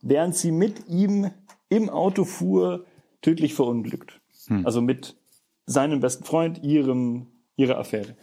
[0.01, 1.31] während sie mit ihm
[1.69, 2.85] im Auto fuhr,
[3.21, 4.19] tödlich verunglückt.
[4.47, 4.65] Hm.
[4.65, 5.15] Also mit
[5.65, 8.15] seinem besten Freund, ihrem ihre Affäre.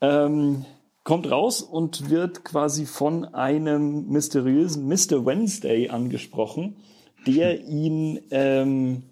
[0.00, 0.64] Ähm,
[1.04, 5.24] kommt raus und wird quasi von einem mysteriösen Mr.
[5.24, 6.76] Wednesday angesprochen,
[7.26, 9.02] der ihn ähm,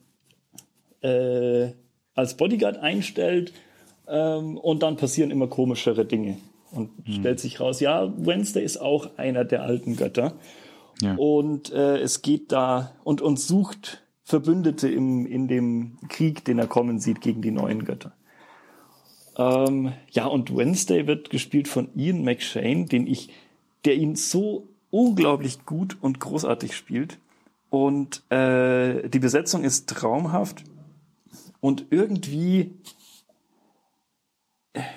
[1.03, 1.69] äh,
[2.15, 3.53] als Bodyguard einstellt
[4.09, 6.39] ähm, und dann passieren immer komischere Dinge.
[6.73, 7.15] Und hm.
[7.15, 10.35] stellt sich raus, ja, Wednesday ist auch einer der alten Götter.
[11.01, 11.15] Ja.
[11.17, 16.67] Und äh, es geht da und, und sucht Verbündete im, in dem Krieg, den er
[16.67, 18.13] kommen sieht gegen die neuen Götter.
[19.39, 23.29] Ähm, ja, und Wednesday wird gespielt von Ian McShane, den ich,
[23.85, 27.19] der ihn so unglaublich gut und großartig spielt.
[27.71, 30.65] Und äh, die Besetzung ist traumhaft.
[31.61, 32.75] Und irgendwie,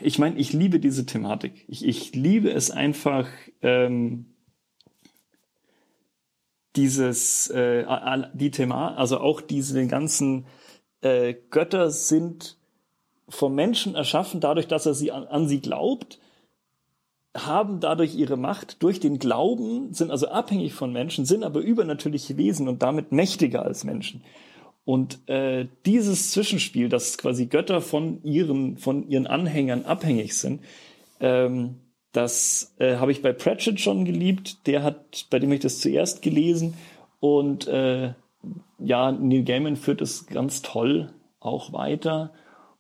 [0.02, 1.66] ich meine, ich liebe diese Thematik.
[1.68, 3.28] Ich, ich liebe es einfach,
[3.62, 4.26] ähm,
[6.76, 7.86] dieses, äh,
[8.34, 10.46] die Thema, also auch diese ganzen
[11.02, 12.58] äh, Götter sind
[13.28, 16.20] vom Menschen erschaffen, dadurch, dass er sie an, an sie glaubt,
[17.36, 22.38] haben dadurch ihre Macht durch den Glauben, sind also abhängig von Menschen, sind aber übernatürliche
[22.38, 24.24] Wesen und damit mächtiger als Menschen.
[24.84, 30.62] Und äh, dieses Zwischenspiel, dass quasi Götter von ihren, von ihren Anhängern abhängig sind,
[31.20, 31.76] ähm,
[32.12, 34.66] das äh, habe ich bei Pratchett schon geliebt.
[34.66, 36.74] Der hat, bei dem ich das zuerst gelesen.
[37.20, 38.14] Und äh,
[38.80, 42.34] ja, Neil Gaiman führt es ganz toll auch weiter.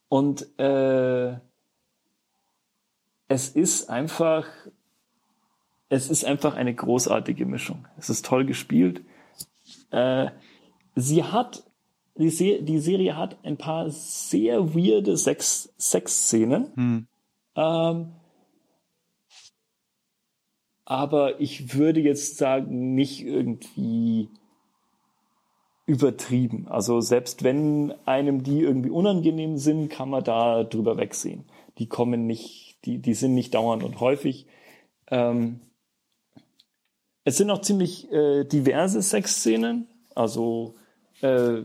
[0.07, 1.33] Und äh,
[3.29, 4.45] es ist einfach,
[5.87, 7.87] es ist einfach eine großartige Mischung.
[7.97, 9.01] Es ist toll gespielt.
[9.91, 10.31] Äh,
[10.95, 11.63] sie hat,
[12.17, 16.71] die, Se die Serie hat ein paar sehr weirde Sex Sexszenen.
[16.75, 17.07] Hm.
[17.55, 18.11] Ähm,
[20.85, 24.29] aber ich würde jetzt sagen, nicht irgendwie
[25.85, 26.67] übertrieben.
[26.67, 31.45] Also selbst wenn einem die irgendwie unangenehm sind, kann man da drüber wegsehen.
[31.77, 34.47] Die kommen nicht, die, die sind nicht dauernd und häufig.
[35.07, 35.61] Ähm,
[37.23, 40.75] es sind auch ziemlich äh, diverse Sexszenen, also
[41.21, 41.61] äh,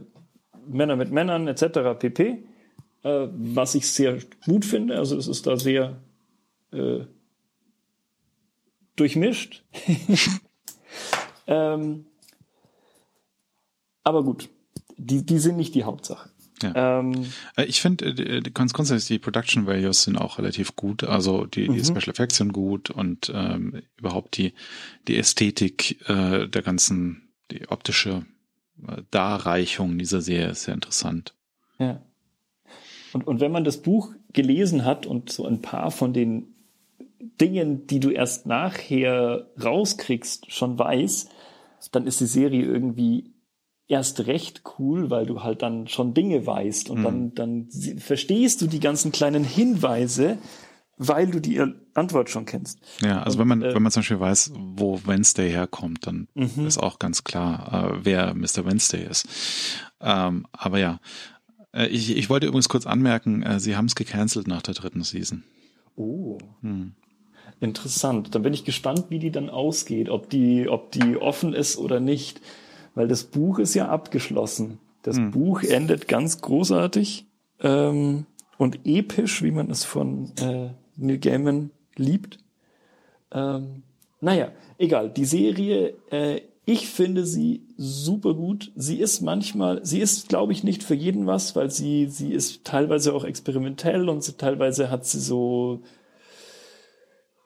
[0.67, 1.99] Männer mit Männern etc.
[1.99, 2.45] pp.
[3.03, 4.97] Äh, was ich sehr gut finde.
[4.99, 6.01] Also es ist da sehr
[6.73, 7.01] äh,
[8.97, 9.65] durchmischt.
[11.47, 12.07] ähm,
[14.03, 14.49] aber gut,
[14.97, 16.31] die, die sind nicht die Hauptsache.
[16.65, 17.01] Ja.
[17.01, 21.05] Ähm, äh, ich finde, äh, ganz grundsätzlich die Production Values sind auch relativ gut.
[21.05, 21.85] Also die, die mhm.
[21.85, 24.55] Special Effects sind gut und ähm, überhaupt die,
[25.07, 28.25] die Ästhetik äh, der ganzen, die optische
[28.87, 31.35] äh, Darreichung dieser Serie ist sehr interessant.
[31.79, 32.01] Ja.
[33.13, 36.55] Und, und wenn man das Buch gelesen hat und so ein paar von den
[37.41, 41.29] Dingen, die du erst nachher rauskriegst, schon weiß,
[41.93, 43.34] dann ist die Serie irgendwie
[43.89, 47.05] erst recht cool, weil du halt dann schon Dinge weißt und mhm.
[47.05, 47.69] dann, dann
[47.99, 50.39] verstehst du die ganzen kleinen Hinweise,
[50.97, 51.61] weil du die
[51.95, 52.79] Antwort schon kennst.
[53.01, 56.29] Ja, also und, wenn man, äh, wenn man zum Beispiel weiß, wo Wednesday herkommt, dann
[56.35, 56.67] mhm.
[56.67, 58.65] ist auch ganz klar, äh, wer Mr.
[58.65, 59.27] Wednesday ist.
[60.01, 61.01] Ähm, aber ja,
[61.75, 65.03] Äh, ich, ich wollte übrigens kurz anmerken, äh, sie haben es gecancelt nach der dritten
[65.03, 65.43] Season.
[65.97, 66.39] Oh.
[66.63, 66.93] Hm.
[67.61, 68.35] Interessant.
[68.35, 72.01] Dann bin ich gespannt, wie die dann ausgeht, ob die, ob die offen ist oder
[72.01, 72.41] nicht.
[72.95, 74.79] Weil das Buch ist ja abgeschlossen.
[75.03, 75.31] Das hm.
[75.33, 77.27] Buch endet ganz großartig
[77.61, 78.27] ähm,
[78.57, 82.39] und episch, wie man es von äh, Neil Gaiman liebt.
[83.33, 83.83] Ähm,
[84.21, 85.11] naja, egal.
[85.11, 88.73] Die Serie, äh, ich finde sie super gut.
[88.75, 92.65] Sie ist manchmal, sie ist, glaube ich, nicht für jeden was, weil sie, sie ist
[92.65, 95.83] teilweise auch experimentell und so, teilweise hat sie so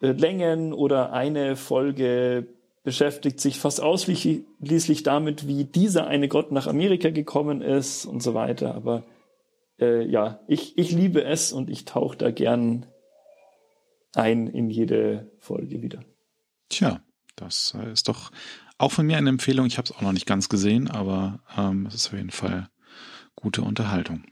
[0.00, 2.46] äh, Längen oder eine Folge
[2.88, 8.33] beschäftigt sich fast ausschließlich damit, wie dieser eine Gott nach Amerika gekommen ist und so
[8.33, 8.74] weiter.
[8.74, 9.05] Aber
[9.79, 12.87] äh, ja, ich, ich liebe es und ich tauche da gern
[14.14, 16.03] ein in jede Folge wieder.
[16.70, 17.03] Tja,
[17.37, 18.31] das ist doch
[18.79, 19.66] auch von mir eine Empfehlung.
[19.66, 22.70] Ich habe es auch noch nicht ganz gesehen, aber ähm, es ist auf jeden Fall
[23.35, 24.24] gute Unterhaltung.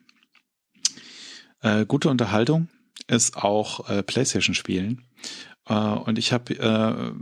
[1.60, 2.68] Äh, gute Unterhaltung
[3.06, 5.04] ist auch äh, PlayStation-Spielen.
[5.68, 7.12] Äh, und ich habe äh, äh,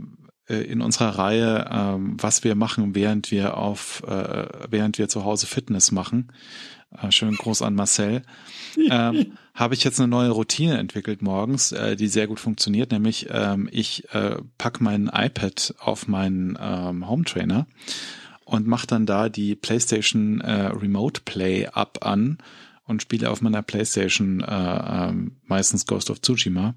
[0.53, 5.47] in unserer Reihe, äh, was wir machen, während wir auf, äh, während wir zu Hause
[5.47, 6.31] Fitness machen,
[7.01, 8.21] äh, schön groß an Marcel,
[8.89, 13.27] ähm, habe ich jetzt eine neue Routine entwickelt morgens, äh, die sehr gut funktioniert, nämlich
[13.31, 17.67] ähm, ich äh, pack mein iPad auf meinen ähm, Home Trainer
[18.45, 22.37] und mache dann da die PlayStation äh, Remote Play App an
[22.85, 26.75] und spiele auf meiner PlayStation äh, äh, meistens Ghost of Tsushima.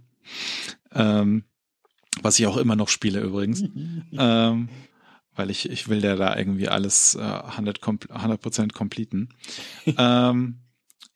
[0.94, 1.44] Ähm,
[2.23, 3.62] was ich auch immer noch spiele übrigens.
[4.12, 4.68] ähm,
[5.35, 9.29] weil ich, ich will ja da irgendwie alles äh, 100, 100% completen.
[9.97, 10.59] ähm,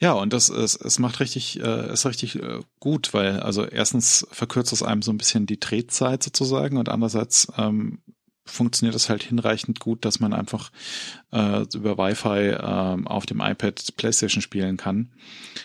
[0.01, 4.27] ja, und das ist, es macht richtig, äh, ist richtig äh, gut, weil also erstens
[4.31, 8.01] verkürzt es einem so ein bisschen die Drehzeit sozusagen und andererseits ähm,
[8.45, 10.71] funktioniert es halt hinreichend gut, dass man einfach
[11.33, 15.11] äh, über Wi-Fi äh, auf dem iPad PlayStation spielen kann.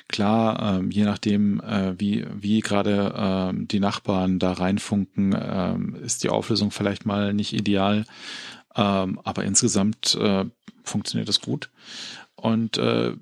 [0.08, 6.24] Klar, äh, je nachdem, äh, wie, wie gerade äh, die Nachbarn da reinfunken, äh, ist
[6.24, 8.06] die Auflösung vielleicht mal nicht ideal,
[8.76, 10.46] äh, aber insgesamt äh,
[10.84, 11.70] funktioniert es gut
[12.36, 13.14] und äh,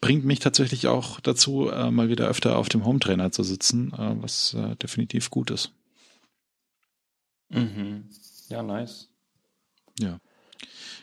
[0.00, 3.92] bringt mich tatsächlich auch dazu, äh, mal wieder öfter auf dem Home Trainer zu sitzen,
[3.92, 5.72] äh, was äh, definitiv gut ist.
[7.50, 8.04] Mhm.
[8.48, 9.08] Ja, nice.
[9.98, 10.18] Ja.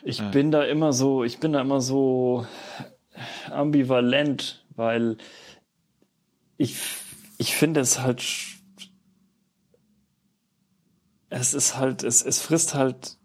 [0.02, 0.30] Ich äh.
[0.30, 2.46] bin da immer so, ich bin da immer so
[3.50, 5.16] ambivalent, weil
[6.58, 6.76] ich,
[7.38, 8.24] ich finde es halt,
[11.28, 13.18] es ist halt, es, es frisst halt,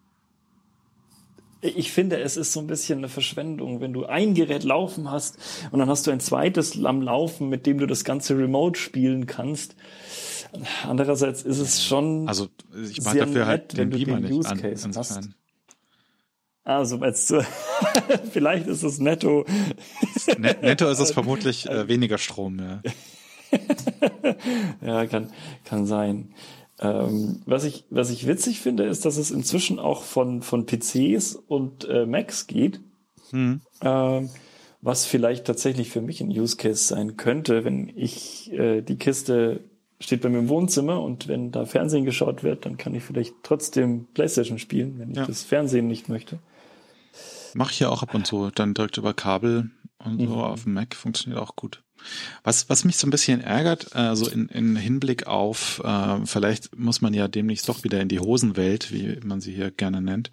[1.62, 5.38] ich finde, es ist so ein bisschen eine Verschwendung, wenn du ein Gerät laufen hast
[5.72, 9.28] und dann hast du ein zweites am Laufen, mit dem du das ganze Remote spielen
[9.28, 9.76] kannst.
[10.88, 12.28] Andererseits ist es schon.
[12.28, 12.48] Also
[12.90, 15.30] ich mache dafür halt den Beamer den nicht an, hast.
[16.84, 17.42] So meinst du.
[18.32, 19.46] Vielleicht ist es netto.
[20.38, 22.82] netto ist es vermutlich äh, weniger Strom, ja.
[24.86, 25.32] ja, kann,
[25.66, 26.34] kann sein.
[26.80, 31.36] Ähm, was ich, was ich witzig finde, ist, dass es inzwischen auch von, von PCs
[31.36, 32.80] und äh, Macs geht.
[33.32, 33.62] Hm.
[33.82, 34.30] Ähm,
[34.82, 39.71] was vielleicht tatsächlich für mich ein Use Case sein könnte, wenn ich äh, die Kiste
[40.02, 43.36] steht bei mir im Wohnzimmer und wenn da Fernsehen geschaut wird, dann kann ich vielleicht
[43.44, 45.26] trotzdem Playstation spielen, wenn ich ja.
[45.26, 46.40] das Fernsehen nicht möchte.
[47.54, 49.70] Mach ich ja auch ab und zu, dann direkt über Kabel
[50.04, 50.42] und so mhm.
[50.42, 51.84] auf dem Mac funktioniert auch gut.
[52.44, 57.02] Was, was mich so ein bisschen ärgert, also in, in Hinblick auf, äh, vielleicht muss
[57.02, 60.32] man ja demnächst doch wieder in die Hosenwelt, wie man sie hier gerne nennt,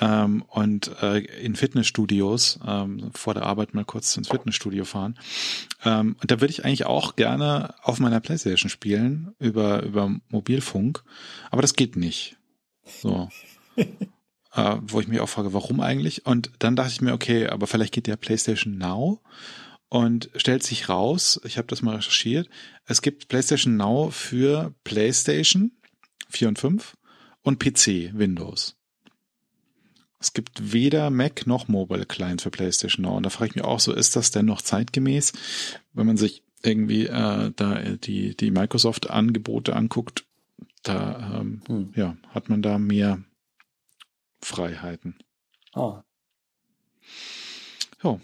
[0.00, 5.18] ähm, und äh, in Fitnessstudios ähm, vor der Arbeit mal kurz ins Fitnessstudio fahren.
[5.84, 11.04] Ähm, und da würde ich eigentlich auch gerne auf meiner Playstation spielen über über Mobilfunk,
[11.50, 12.36] aber das geht nicht.
[13.02, 13.28] So.
[14.54, 16.26] äh, wo ich mich auch frage, warum eigentlich?
[16.26, 19.20] Und dann dachte ich mir, okay, aber vielleicht geht der PlayStation Now
[19.88, 22.48] und stellt sich raus, ich habe das mal recherchiert,
[22.86, 25.72] es gibt PlayStation Now für PlayStation
[26.28, 26.96] 4 und 5
[27.42, 28.76] und PC Windows.
[30.20, 33.16] Es gibt weder Mac noch Mobile Client für PlayStation Now.
[33.16, 35.32] Und da frage ich mich auch so, ist das denn noch zeitgemäß,
[35.92, 40.24] wenn man sich irgendwie äh, da die, die Microsoft-Angebote anguckt,
[40.82, 41.92] da ähm, hm.
[41.94, 43.22] ja, hat man da mehr
[44.44, 45.16] Freiheiten.
[45.72, 46.04] Ah.
[48.02, 48.20] Jo.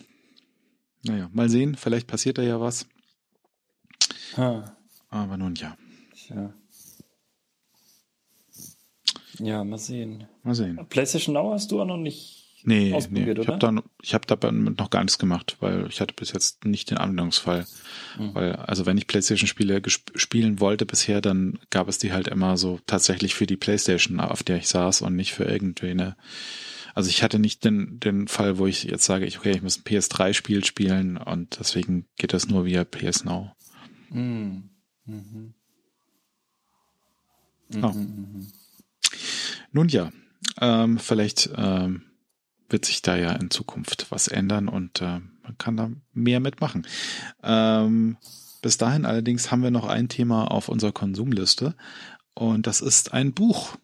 [1.02, 2.87] Naja, mal sehen, vielleicht passiert da ja was.
[4.37, 4.76] Ah.
[5.09, 5.76] Aber nun ja.
[6.14, 6.52] Tja.
[9.38, 10.28] Ja, mal sehen.
[10.42, 10.87] Mal sehen.
[10.88, 13.32] PlayStation Now hast du auch noch nicht Nee, nee.
[13.32, 16.64] ich habe da, ich hab da noch gar nichts gemacht, weil ich hatte bis jetzt
[16.64, 17.66] nicht den Anwendungsfall.
[18.18, 18.34] Mhm.
[18.34, 22.78] Weil, also wenn ich Playstation-Spiele spielen wollte bisher, dann gab es die halt immer so
[22.86, 26.16] tatsächlich für die Playstation, auf der ich saß und nicht für irgendwie eine.
[26.94, 29.78] Also ich hatte nicht den, den Fall, wo ich jetzt sage, ich, okay, ich muss
[29.78, 33.52] ein PS3-Spiel spielen und deswegen geht das nur via PS Now.
[34.10, 34.70] Mhm.
[35.06, 35.54] Mhm.
[37.82, 37.94] Oh.
[39.72, 40.10] Nun ja,
[40.60, 42.02] ähm, vielleicht ähm,
[42.70, 46.87] wird sich da ja in Zukunft was ändern und äh, man kann da mehr mitmachen.
[47.42, 48.16] Ähm,
[48.62, 51.74] bis dahin allerdings haben wir noch ein Thema auf unserer Konsumliste
[52.35, 53.76] und das ist ein Buch.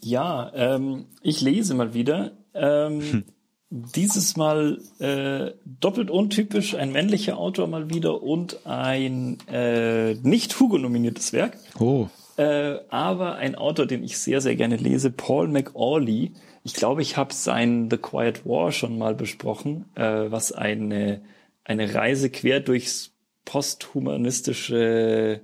[0.00, 2.32] Ja, ähm, ich lese mal wieder.
[2.54, 3.24] Ähm, hm.
[3.68, 10.78] Dieses Mal äh, doppelt untypisch, ein männlicher Autor mal wieder und ein äh, nicht Hugo
[10.78, 11.58] nominiertes Werk.
[11.78, 12.08] Oh.
[12.36, 16.32] Äh, aber ein Autor, den ich sehr, sehr gerne lese, Paul McAuley.
[16.66, 21.22] Ich glaube, ich habe sein The Quiet War schon mal besprochen, äh, was eine,
[21.62, 23.12] eine Reise quer durchs
[23.44, 25.42] posthumanistische,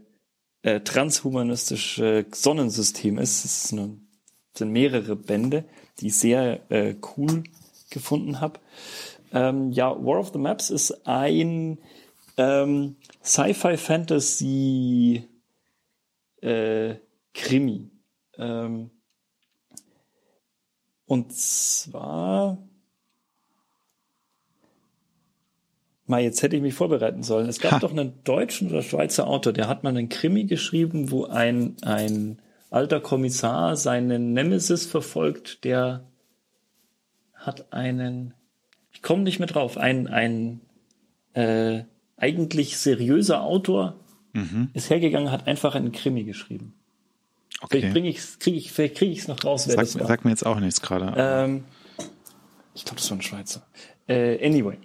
[0.63, 3.45] äh, transhumanistische Sonnensystem ist.
[3.45, 3.99] Es ist eine,
[4.57, 5.65] sind mehrere Bände,
[6.01, 7.45] die ich sehr äh, cool
[7.89, 8.59] gefunden habe.
[9.33, 11.79] Ähm, ja, War of the Maps ist ein
[12.37, 15.29] ähm, Sci-Fi-Fantasy
[16.41, 16.97] äh,
[17.33, 17.93] Krimi.
[18.37, 18.91] Ähm,
[21.13, 22.57] und zwar
[26.07, 27.49] Mal, jetzt hätte ich mich vorbereiten sollen.
[27.51, 27.79] Es gab ha.
[27.79, 32.39] doch einen deutschen oder Schweizer Autor, der hat mal einen Krimi geschrieben, wo ein, ein
[32.71, 36.05] alter Kommissar seinen Nemesis verfolgt, der
[37.35, 38.33] hat einen,
[38.91, 40.61] ich komme nicht mehr drauf, ein, ein
[41.35, 41.85] äh,
[42.17, 44.01] eigentlich seriöser Autor
[44.33, 44.71] mhm.
[44.73, 46.75] ist hergegangen, hat einfach einen Krimi geschrieben.
[47.63, 47.79] Okay.
[47.79, 50.07] Vielleicht bringe ich, kriege ich, vielleicht kriege ich es noch raus, wer sag, das war.
[50.07, 51.15] Sag mir jetzt auch nichts gerade.
[51.17, 51.65] Ähm,
[52.75, 53.67] ich glaube, das war ein Schweizer.
[54.09, 54.79] Äh, anyway.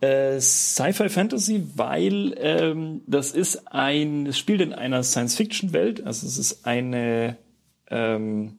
[0.00, 6.38] Äh, Sci-Fi Fantasy, weil ähm, das ist ein, es spielt in einer Science-Fiction-Welt, also es
[6.38, 7.36] ist eine
[7.88, 8.58] ähm,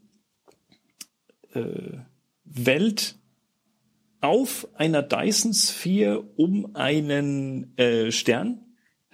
[1.53, 1.97] äh,
[2.45, 3.15] Welt
[4.21, 8.62] auf einer Dyson-Sphere um einen äh, Stern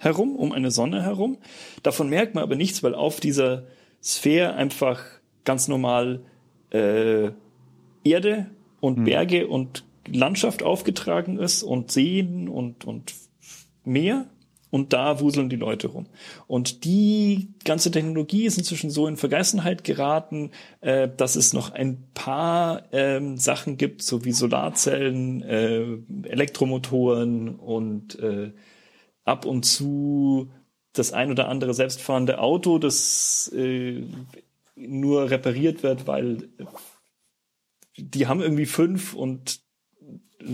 [0.00, 1.38] herum, um eine Sonne herum.
[1.82, 3.64] Davon merkt man aber nichts, weil auf dieser
[4.02, 5.04] Sphäre einfach
[5.44, 6.22] ganz normal
[6.70, 7.30] äh,
[8.02, 8.46] Erde
[8.80, 9.04] und hm.
[9.04, 13.14] Berge und Landschaft aufgetragen ist und Seen und, und
[13.84, 14.26] Meer
[14.70, 16.06] und da wuseln die Leute rum.
[16.46, 22.04] Und die ganze Technologie ist inzwischen so in Vergessenheit geraten, äh, dass es noch ein
[22.14, 28.52] paar ähm, Sachen gibt, so wie Solarzellen, äh, Elektromotoren und äh,
[29.24, 30.50] ab und zu
[30.92, 34.02] das ein oder andere selbstfahrende Auto, das äh,
[34.74, 36.48] nur repariert wird, weil
[37.96, 39.60] die haben irgendwie fünf und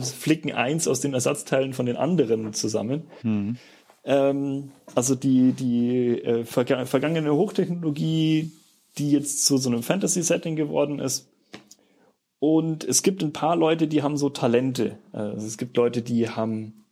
[0.01, 3.05] flicken eins aus den Ersatzteilen von den anderen zusammen.
[3.23, 3.57] Mhm.
[4.05, 8.53] Ähm, also die, die äh, verga vergangene Hochtechnologie,
[8.99, 11.29] die jetzt zu so einem Fantasy-Setting geworden ist.
[12.39, 14.99] Und es gibt ein paar Leute, die haben so Talente.
[15.13, 16.85] Also es gibt Leute, die haben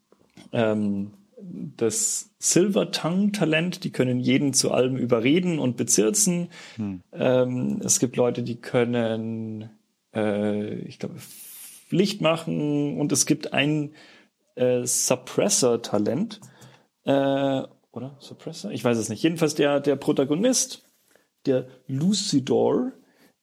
[0.52, 6.48] ähm, das Silver Tongue Talent, die können jeden zu allem überreden und bezirzen.
[6.76, 7.02] Hm.
[7.12, 9.70] Ähm, es gibt Leute, die können,
[10.14, 11.16] äh, ich glaube,
[11.90, 13.94] Licht machen und es gibt ein
[14.54, 16.40] äh, Suppressor-Talent.
[17.04, 18.16] Äh, oder?
[18.18, 18.70] Suppressor?
[18.70, 19.22] Ich weiß es nicht.
[19.22, 20.84] Jedenfalls der, der Protagonist,
[21.46, 22.92] der Lucidor,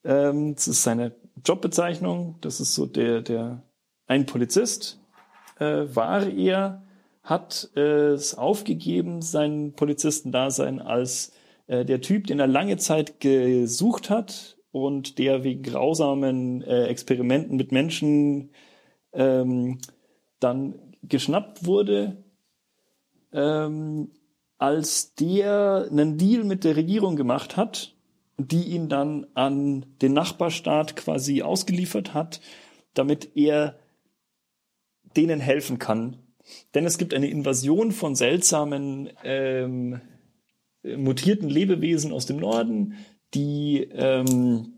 [0.03, 3.63] ähm, das ist seine Jobbezeichnung, das ist so der, der,
[4.07, 4.99] ein Polizist,
[5.59, 6.83] äh, war er,
[7.23, 11.33] hat es aufgegeben, sein Polizistendasein als
[11.67, 17.57] äh, der Typ, den er lange Zeit gesucht hat, und der wegen grausamen äh, Experimenten
[17.57, 18.51] mit Menschen
[19.13, 19.79] ähm,
[20.39, 22.23] dann geschnappt wurde,
[23.33, 24.11] ähm,
[24.57, 27.95] als der einen Deal mit der Regierung gemacht hat,
[28.37, 32.41] die ihn dann an den Nachbarstaat quasi ausgeliefert hat,
[32.93, 33.77] damit er
[35.17, 36.17] denen helfen kann.
[36.73, 40.01] Denn es gibt eine Invasion von seltsamen ähm,
[40.83, 42.95] mutierten Lebewesen aus dem Norden,
[43.33, 44.73] die ähm,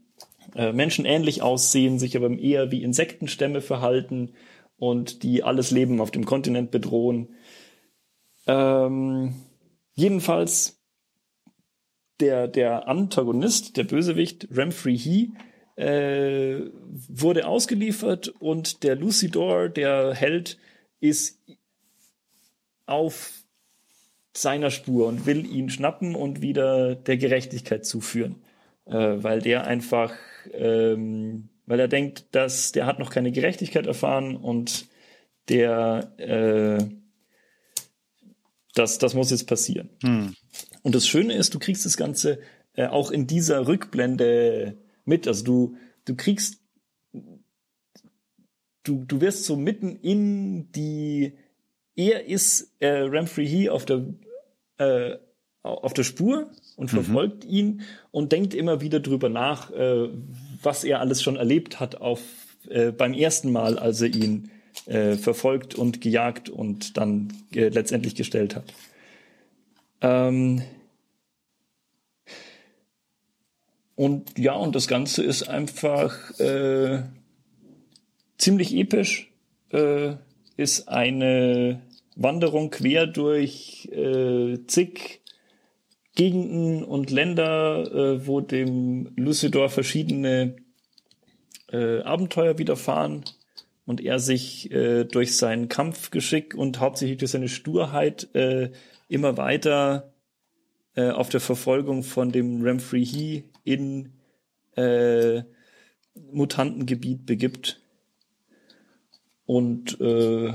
[0.56, 4.34] äh, menschenähnlich aussehen, sich aber eher wie Insektenstämme verhalten
[4.78, 7.30] und die alles Leben auf dem Kontinent bedrohen.
[8.48, 9.36] Ähm,
[9.94, 10.84] jedenfalls
[12.20, 15.32] der, der Antagonist, der Bösewicht, Remfrey He,
[15.76, 16.62] äh,
[17.08, 20.58] wurde ausgeliefert und der Lucidor, der Held,
[21.04, 21.38] ist
[22.86, 23.44] auf
[24.36, 28.42] seiner Spur und will ihn schnappen und wieder der Gerechtigkeit zuführen.
[28.86, 30.14] Äh, weil der einfach,
[30.54, 34.88] ähm, weil er denkt, dass der hat noch keine Gerechtigkeit erfahren und
[35.50, 36.84] der, äh,
[38.74, 39.90] das, das muss jetzt passieren.
[40.04, 40.36] Hm.
[40.82, 42.40] Und das Schöne ist, du kriegst das Ganze
[42.76, 45.28] äh, auch in dieser Rückblende mit.
[45.28, 46.63] Also du, du kriegst
[48.84, 51.34] du, du wirst so mitten in die,
[51.96, 54.06] er ist äh, Ramfrey He auf der,
[54.78, 55.18] äh,
[55.62, 57.04] auf der Spur und mhm.
[57.04, 57.52] verfolgt mhm.
[57.52, 57.82] ihn
[58.12, 60.10] und denkt immer wieder drüber nach, äh,
[60.62, 62.22] was er alles schon erlebt hat auf
[62.70, 64.52] äh, beim ersten Mal, als er ihn
[64.86, 68.74] äh, verfolgt und gejagt und dann äh, letztendlich gestellt hat.
[70.02, 70.64] Ähm
[73.96, 77.04] und ja, und das Ganze ist einfach äh,
[78.44, 79.32] ziemlich episch.
[79.70, 80.16] Äh,
[80.56, 81.82] ist eine
[82.16, 85.22] Wanderung quer durch äh, zig
[86.16, 90.58] Gegenden und Länder, äh, wo dem Lucidor verschiedene
[91.72, 93.24] äh, Abenteuer widerfahren
[93.86, 98.72] und er sich äh, durch sein Kampfgeschick und hauptsächlich durch seine Sturheit äh,
[99.10, 100.14] immer weiter
[100.96, 104.12] äh, auf der Verfolgung von dem Remfrey He in
[104.76, 105.42] äh,
[106.32, 107.83] Mutantengebiet begibt
[109.46, 110.54] und äh,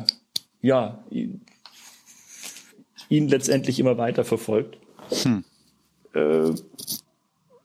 [0.60, 1.42] ja ihn,
[3.08, 4.78] ihn letztendlich immer weiter verfolgt.
[5.22, 5.44] Hm.
[6.14, 6.52] Äh,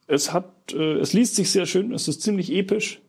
[0.07, 3.01] es hat, äh, es liest sich sehr schön, es ist ziemlich episch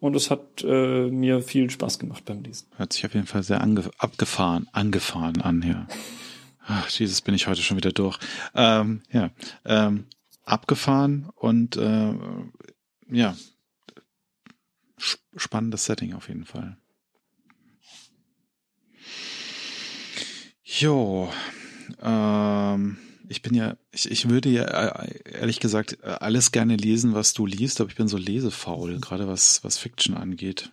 [0.00, 2.66] und es hat äh, mir viel Spaß gemacht beim Lesen.
[2.76, 3.60] Hört sich auf jeden Fall sehr
[3.98, 5.86] abgefahren, angefahren an, ja.
[6.66, 8.18] Ach, Jesus, bin ich heute schon wieder durch.
[8.54, 9.30] Ähm, ja,
[9.66, 10.06] ähm,
[10.44, 12.14] abgefahren und äh,
[13.10, 13.36] ja,
[15.36, 16.78] spannendes Setting auf jeden Fall.
[20.64, 21.30] Jo,
[22.02, 22.96] ähm,
[23.28, 27.34] ich bin ja, ich, ich würde ja äh, ehrlich gesagt äh, alles gerne lesen, was
[27.34, 30.72] du liest, aber ich bin so lesefaul, gerade was, was Fiction angeht.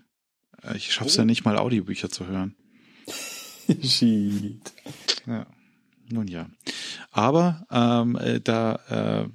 [0.64, 1.22] Äh, ich schaff's oh.
[1.22, 2.56] ja nicht mal Audiobücher zu hören.
[3.84, 4.74] Shit.
[5.28, 5.46] Ja.
[6.10, 6.50] Nun ja.
[7.12, 9.30] Aber ähm, da äh,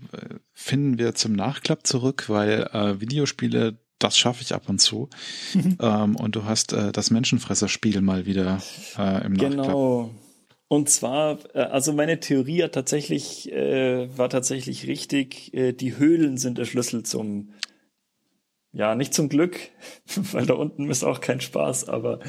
[0.53, 5.09] finden wir zum Nachklapp zurück, weil äh, Videospiele, das schaffe ich ab und zu.
[5.81, 8.63] ähm, und du hast äh, das Menschenfresserspiel mal wieder
[8.99, 9.51] äh, im Nachklapp.
[9.53, 10.15] Genau.
[10.69, 16.39] Und zwar, äh, also meine Theorie hat tatsächlich, äh, war tatsächlich richtig, äh, die Höhlen
[16.39, 17.51] sind der Schlüssel zum,
[18.73, 19.59] ja, nicht zum Glück,
[20.33, 22.21] weil da unten ist auch kein Spaß, aber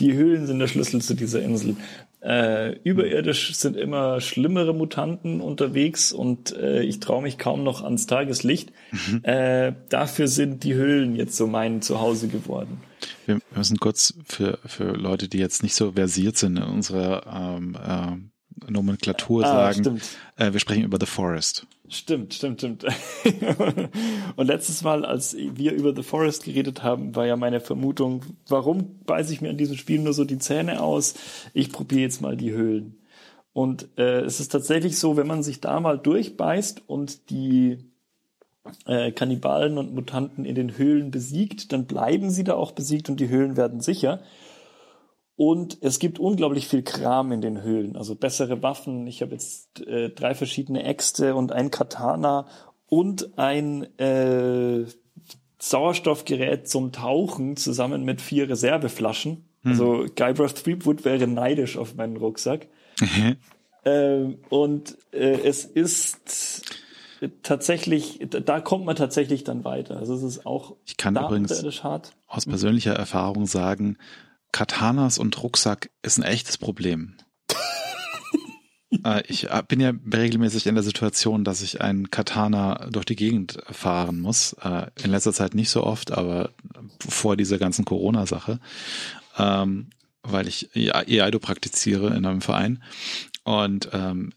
[0.00, 1.76] die Höhlen sind der Schlüssel zu dieser Insel.
[2.20, 8.06] Äh, überirdisch sind immer schlimmere Mutanten unterwegs und äh, ich traue mich kaum noch ans
[8.06, 8.72] Tageslicht.
[8.90, 9.22] Mhm.
[9.22, 12.80] Äh, dafür sind die Höhlen jetzt so mein Zuhause geworden.
[13.26, 17.76] Wir müssen kurz für, für Leute, die jetzt nicht so versiert sind in unserer ähm,
[17.76, 20.00] äh, Nomenklatur ah, sagen,
[20.36, 21.66] äh, wir sprechen über The Forest.
[21.88, 22.84] Stimmt, stimmt, stimmt.
[24.36, 28.98] und letztes Mal, als wir über The Forest geredet haben, war ja meine Vermutung, warum
[29.04, 31.14] beiße ich mir an diesem Spiel nur so die Zähne aus?
[31.54, 32.98] Ich probiere jetzt mal die Höhlen.
[33.52, 37.78] Und äh, es ist tatsächlich so, wenn man sich da mal durchbeißt und die
[38.86, 43.20] äh, Kannibalen und Mutanten in den Höhlen besiegt, dann bleiben sie da auch besiegt und
[43.20, 44.20] die Höhlen werden sicher.
[45.36, 49.06] Und es gibt unglaublich viel Kram in den Höhlen, also bessere Waffen.
[49.06, 52.46] Ich habe jetzt äh, drei verschiedene Äxte und ein Katana
[52.88, 54.86] und ein äh,
[55.58, 59.44] Sauerstoffgerät zum Tauchen zusammen mit vier Reserveflaschen.
[59.62, 59.72] Hm.
[59.72, 62.68] Also Guybrush Threepwood wäre neidisch auf meinen Rucksack.
[63.00, 63.36] Mhm.
[63.84, 66.85] Ähm, und äh, es ist
[67.42, 69.96] tatsächlich, da kommt man tatsächlich dann weiter.
[69.96, 71.64] Also es ist auch ich kann übrigens
[72.26, 73.98] aus persönlicher Erfahrung sagen,
[74.52, 77.16] Katanas und Rucksack ist ein echtes Problem.
[79.04, 83.16] Äh, ich äh, bin ja regelmäßig in der Situation, dass ich einen Katana durch die
[83.16, 84.52] Gegend fahren muss.
[84.62, 86.50] Äh, in letzter Zeit nicht so oft, aber
[87.00, 88.60] vor dieser ganzen Corona-Sache,
[89.38, 89.90] ähm,
[90.22, 92.80] weil ich EIDO praktiziere in einem Verein.
[93.42, 94.32] Und ähm,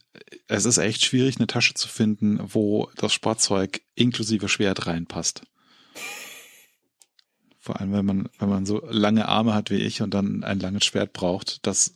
[0.47, 5.43] es ist echt schwierig, eine Tasche zu finden, wo das Sportzeug inklusive Schwert reinpasst.
[7.59, 10.59] Vor allem, wenn man, wenn man so lange Arme hat wie ich und dann ein
[10.59, 11.93] langes Schwert braucht, das,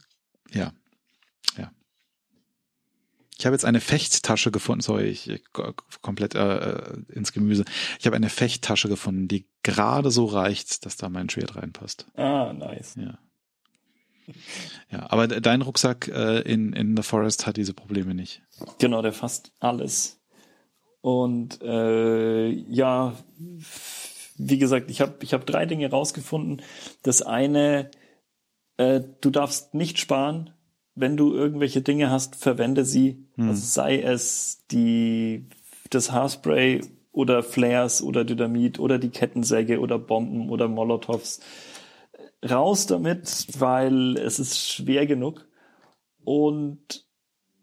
[0.52, 0.74] ja,
[1.58, 1.72] ja.
[3.38, 5.42] Ich habe jetzt eine Fechttasche gefunden, sorry, ich,
[6.02, 7.66] komplett äh, ins Gemüse.
[8.00, 12.06] Ich habe eine Fechttasche gefunden, die gerade so reicht, dass da mein Schwert reinpasst.
[12.16, 12.96] Ah, nice.
[12.96, 13.18] Ja.
[14.92, 18.42] Ja, aber dein Rucksack äh, in, in The Forest hat diese Probleme nicht.
[18.80, 20.22] Genau, der fasst alles.
[21.02, 23.14] Und äh, ja,
[24.38, 26.62] wie gesagt, ich habe ich hab drei Dinge rausgefunden.
[27.02, 27.92] Das eine,
[28.78, 30.52] äh, du darfst nicht sparen.
[30.96, 33.26] Wenn du irgendwelche Dinge hast, verwende sie.
[33.36, 33.50] Hm.
[33.50, 35.48] Also sei es die,
[35.90, 41.42] das Haarspray oder Flares oder Dynamit oder die Kettensäge oder Bomben oder Molotovs.
[42.50, 45.48] Raus damit, weil es ist schwer genug.
[46.24, 47.06] Und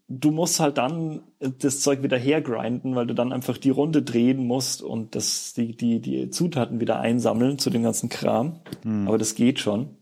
[0.08, 4.46] du musst halt dann das Zeug wieder hergrinden, weil du dann einfach die Runde drehen
[4.46, 8.60] musst und das, die, die, die Zutaten wieder einsammeln zu dem ganzen Kram.
[8.82, 9.06] Hm.
[9.06, 9.96] Aber das geht schon.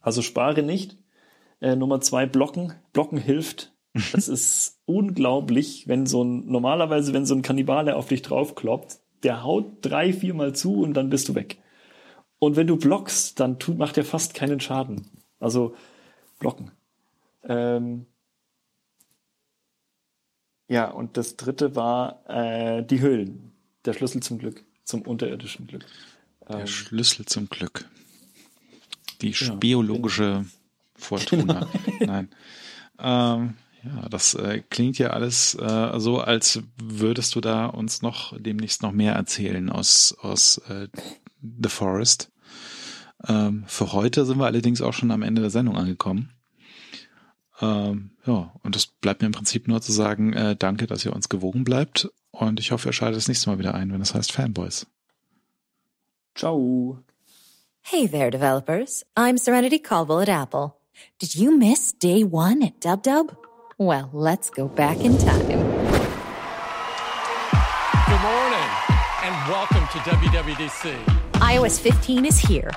[0.00, 0.98] Also spare nicht.
[1.60, 2.74] Äh, Nummer zwei, Blocken.
[2.92, 3.72] Blocken hilft.
[4.12, 9.44] Das ist unglaublich, wenn so ein, normalerweise, wenn so ein Kannibale auf dich draufkloppt, der
[9.44, 11.58] haut drei, viermal zu und dann bist du weg.
[12.44, 15.06] Und wenn du blockst, dann tut, macht er fast keinen Schaden.
[15.40, 15.74] Also
[16.38, 16.70] blocken.
[17.42, 18.06] Ähm,
[20.68, 23.52] ja, und das dritte war äh, die Höhlen.
[23.84, 25.84] Der Schlüssel zum Glück, zum unterirdischen Glück.
[26.48, 27.88] Der ähm, Schlüssel zum Glück.
[29.20, 30.44] Die ja, biologische
[30.94, 31.68] Fortuna.
[31.84, 31.96] Genau.
[32.12, 32.28] Nein.
[32.98, 38.34] Ähm, ja, das äh, klingt ja alles äh, so, als würdest du da uns noch
[38.38, 40.88] demnächst noch mehr erzählen aus, aus äh,
[41.40, 42.30] The Forest.
[43.26, 46.30] Ähm, für heute sind wir allerdings auch schon am Ende der Sendung angekommen.
[47.60, 51.12] Ähm, ja, und es bleibt mir im Prinzip nur zu sagen, äh, danke, dass ihr
[51.12, 52.10] uns gewogen bleibt.
[52.30, 54.86] Und ich hoffe, ihr schaltet das nächste Mal wieder ein, wenn es heißt Fanboys.
[56.34, 56.98] Ciao.
[57.82, 59.04] Hey there, developers.
[59.16, 60.74] I'm Serenity Caldwell at Apple.
[61.18, 63.36] Did you miss day one at DubDub?
[63.78, 65.46] Well, let's go back in time.
[68.06, 68.70] Good morning,
[69.22, 70.96] and welcome to WWDC.
[71.34, 72.70] iOS 15 is here.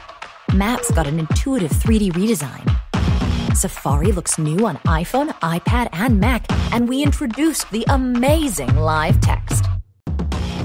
[0.53, 3.55] Maps got an intuitive 3D redesign.
[3.55, 9.65] Safari looks new on iPhone, iPad, and Mac, and we introduced the amazing live text.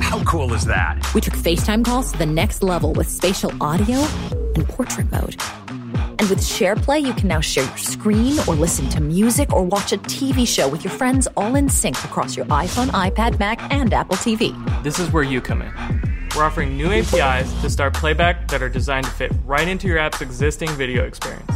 [0.01, 1.05] How cool is that?
[1.15, 3.99] We took FaceTime calls to the next level with spatial audio
[4.55, 5.37] and portrait mode.
[5.69, 9.93] And with SharePlay, you can now share your screen or listen to music or watch
[9.93, 13.93] a TV show with your friends all in sync across your iPhone, iPad, Mac, and
[13.93, 14.53] Apple TV.
[14.85, 16.12] This is where you come in.
[16.35, 19.99] We're offering new APIs to start playback that are designed to fit right into your
[19.99, 21.53] app's existing video experience.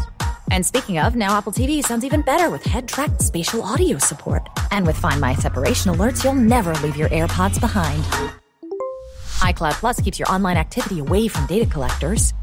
[0.50, 4.46] And speaking of, now Apple TV sounds even better with head tracked spatial audio support.
[4.70, 8.02] And with Find My Separation alerts, you'll never leave your AirPods behind.
[9.38, 12.34] iCloud Plus keeps your online activity away from data collectors.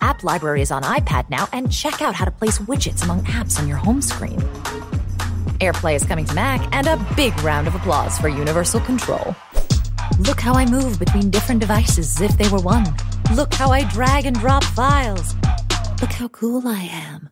[0.00, 3.60] App Library is on iPad now, and check out how to place widgets among apps
[3.60, 4.40] on your home screen.
[5.60, 9.36] AirPlay is coming to Mac, and a big round of applause for Universal Control.
[10.28, 12.84] Look how I move between different devices as if they were one.
[13.34, 15.34] Look how I drag and drop files.
[16.00, 17.30] Look how cool I am.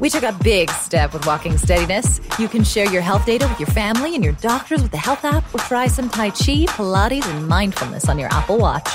[0.00, 2.20] We took a big step with walking steadiness.
[2.36, 5.24] You can share your health data with your family and your doctors with the health
[5.24, 8.88] app, or try some Tai Chi, Pilates, and mindfulness on your Apple Watch.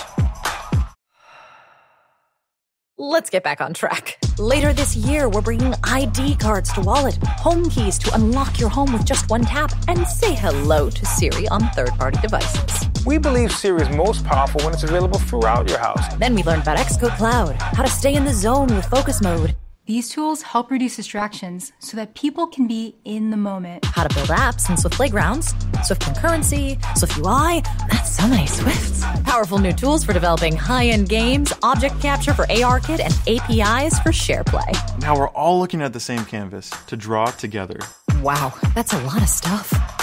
[2.97, 4.17] Let's get back on track.
[4.37, 8.91] Later this year, we're bringing ID cards to Wallet, home keys to unlock your home
[8.91, 12.88] with just one tap, and say hello to Siri on third party devices.
[13.05, 16.13] We believe Siri is most powerful when it's available throughout your house.
[16.15, 19.55] Then we learned about Xcode Cloud, how to stay in the zone with focus mode.
[19.85, 23.85] These tools help reduce distractions so that people can be in the moment.
[23.85, 27.61] How to build apps in Swift Playgrounds, Swift Concurrency, Swift UI.
[27.89, 29.03] That's so many Swifts.
[29.23, 34.99] Powerful new tools for developing high-end games, object capture for ARKit, and APIs for SharePlay.
[34.99, 37.79] Now we're all looking at the same canvas to draw together.
[38.21, 39.98] Wow, that's a lot of stuff.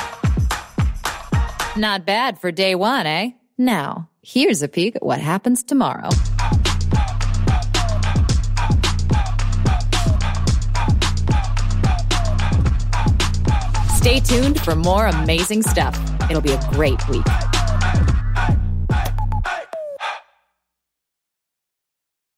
[1.77, 3.33] Not bad for day one, eh?
[3.59, 6.09] Now, here's a peek at what happens tomorrow.
[13.97, 16.01] Stay tuned for more amazing stuff.
[16.31, 17.27] It'll be a great week.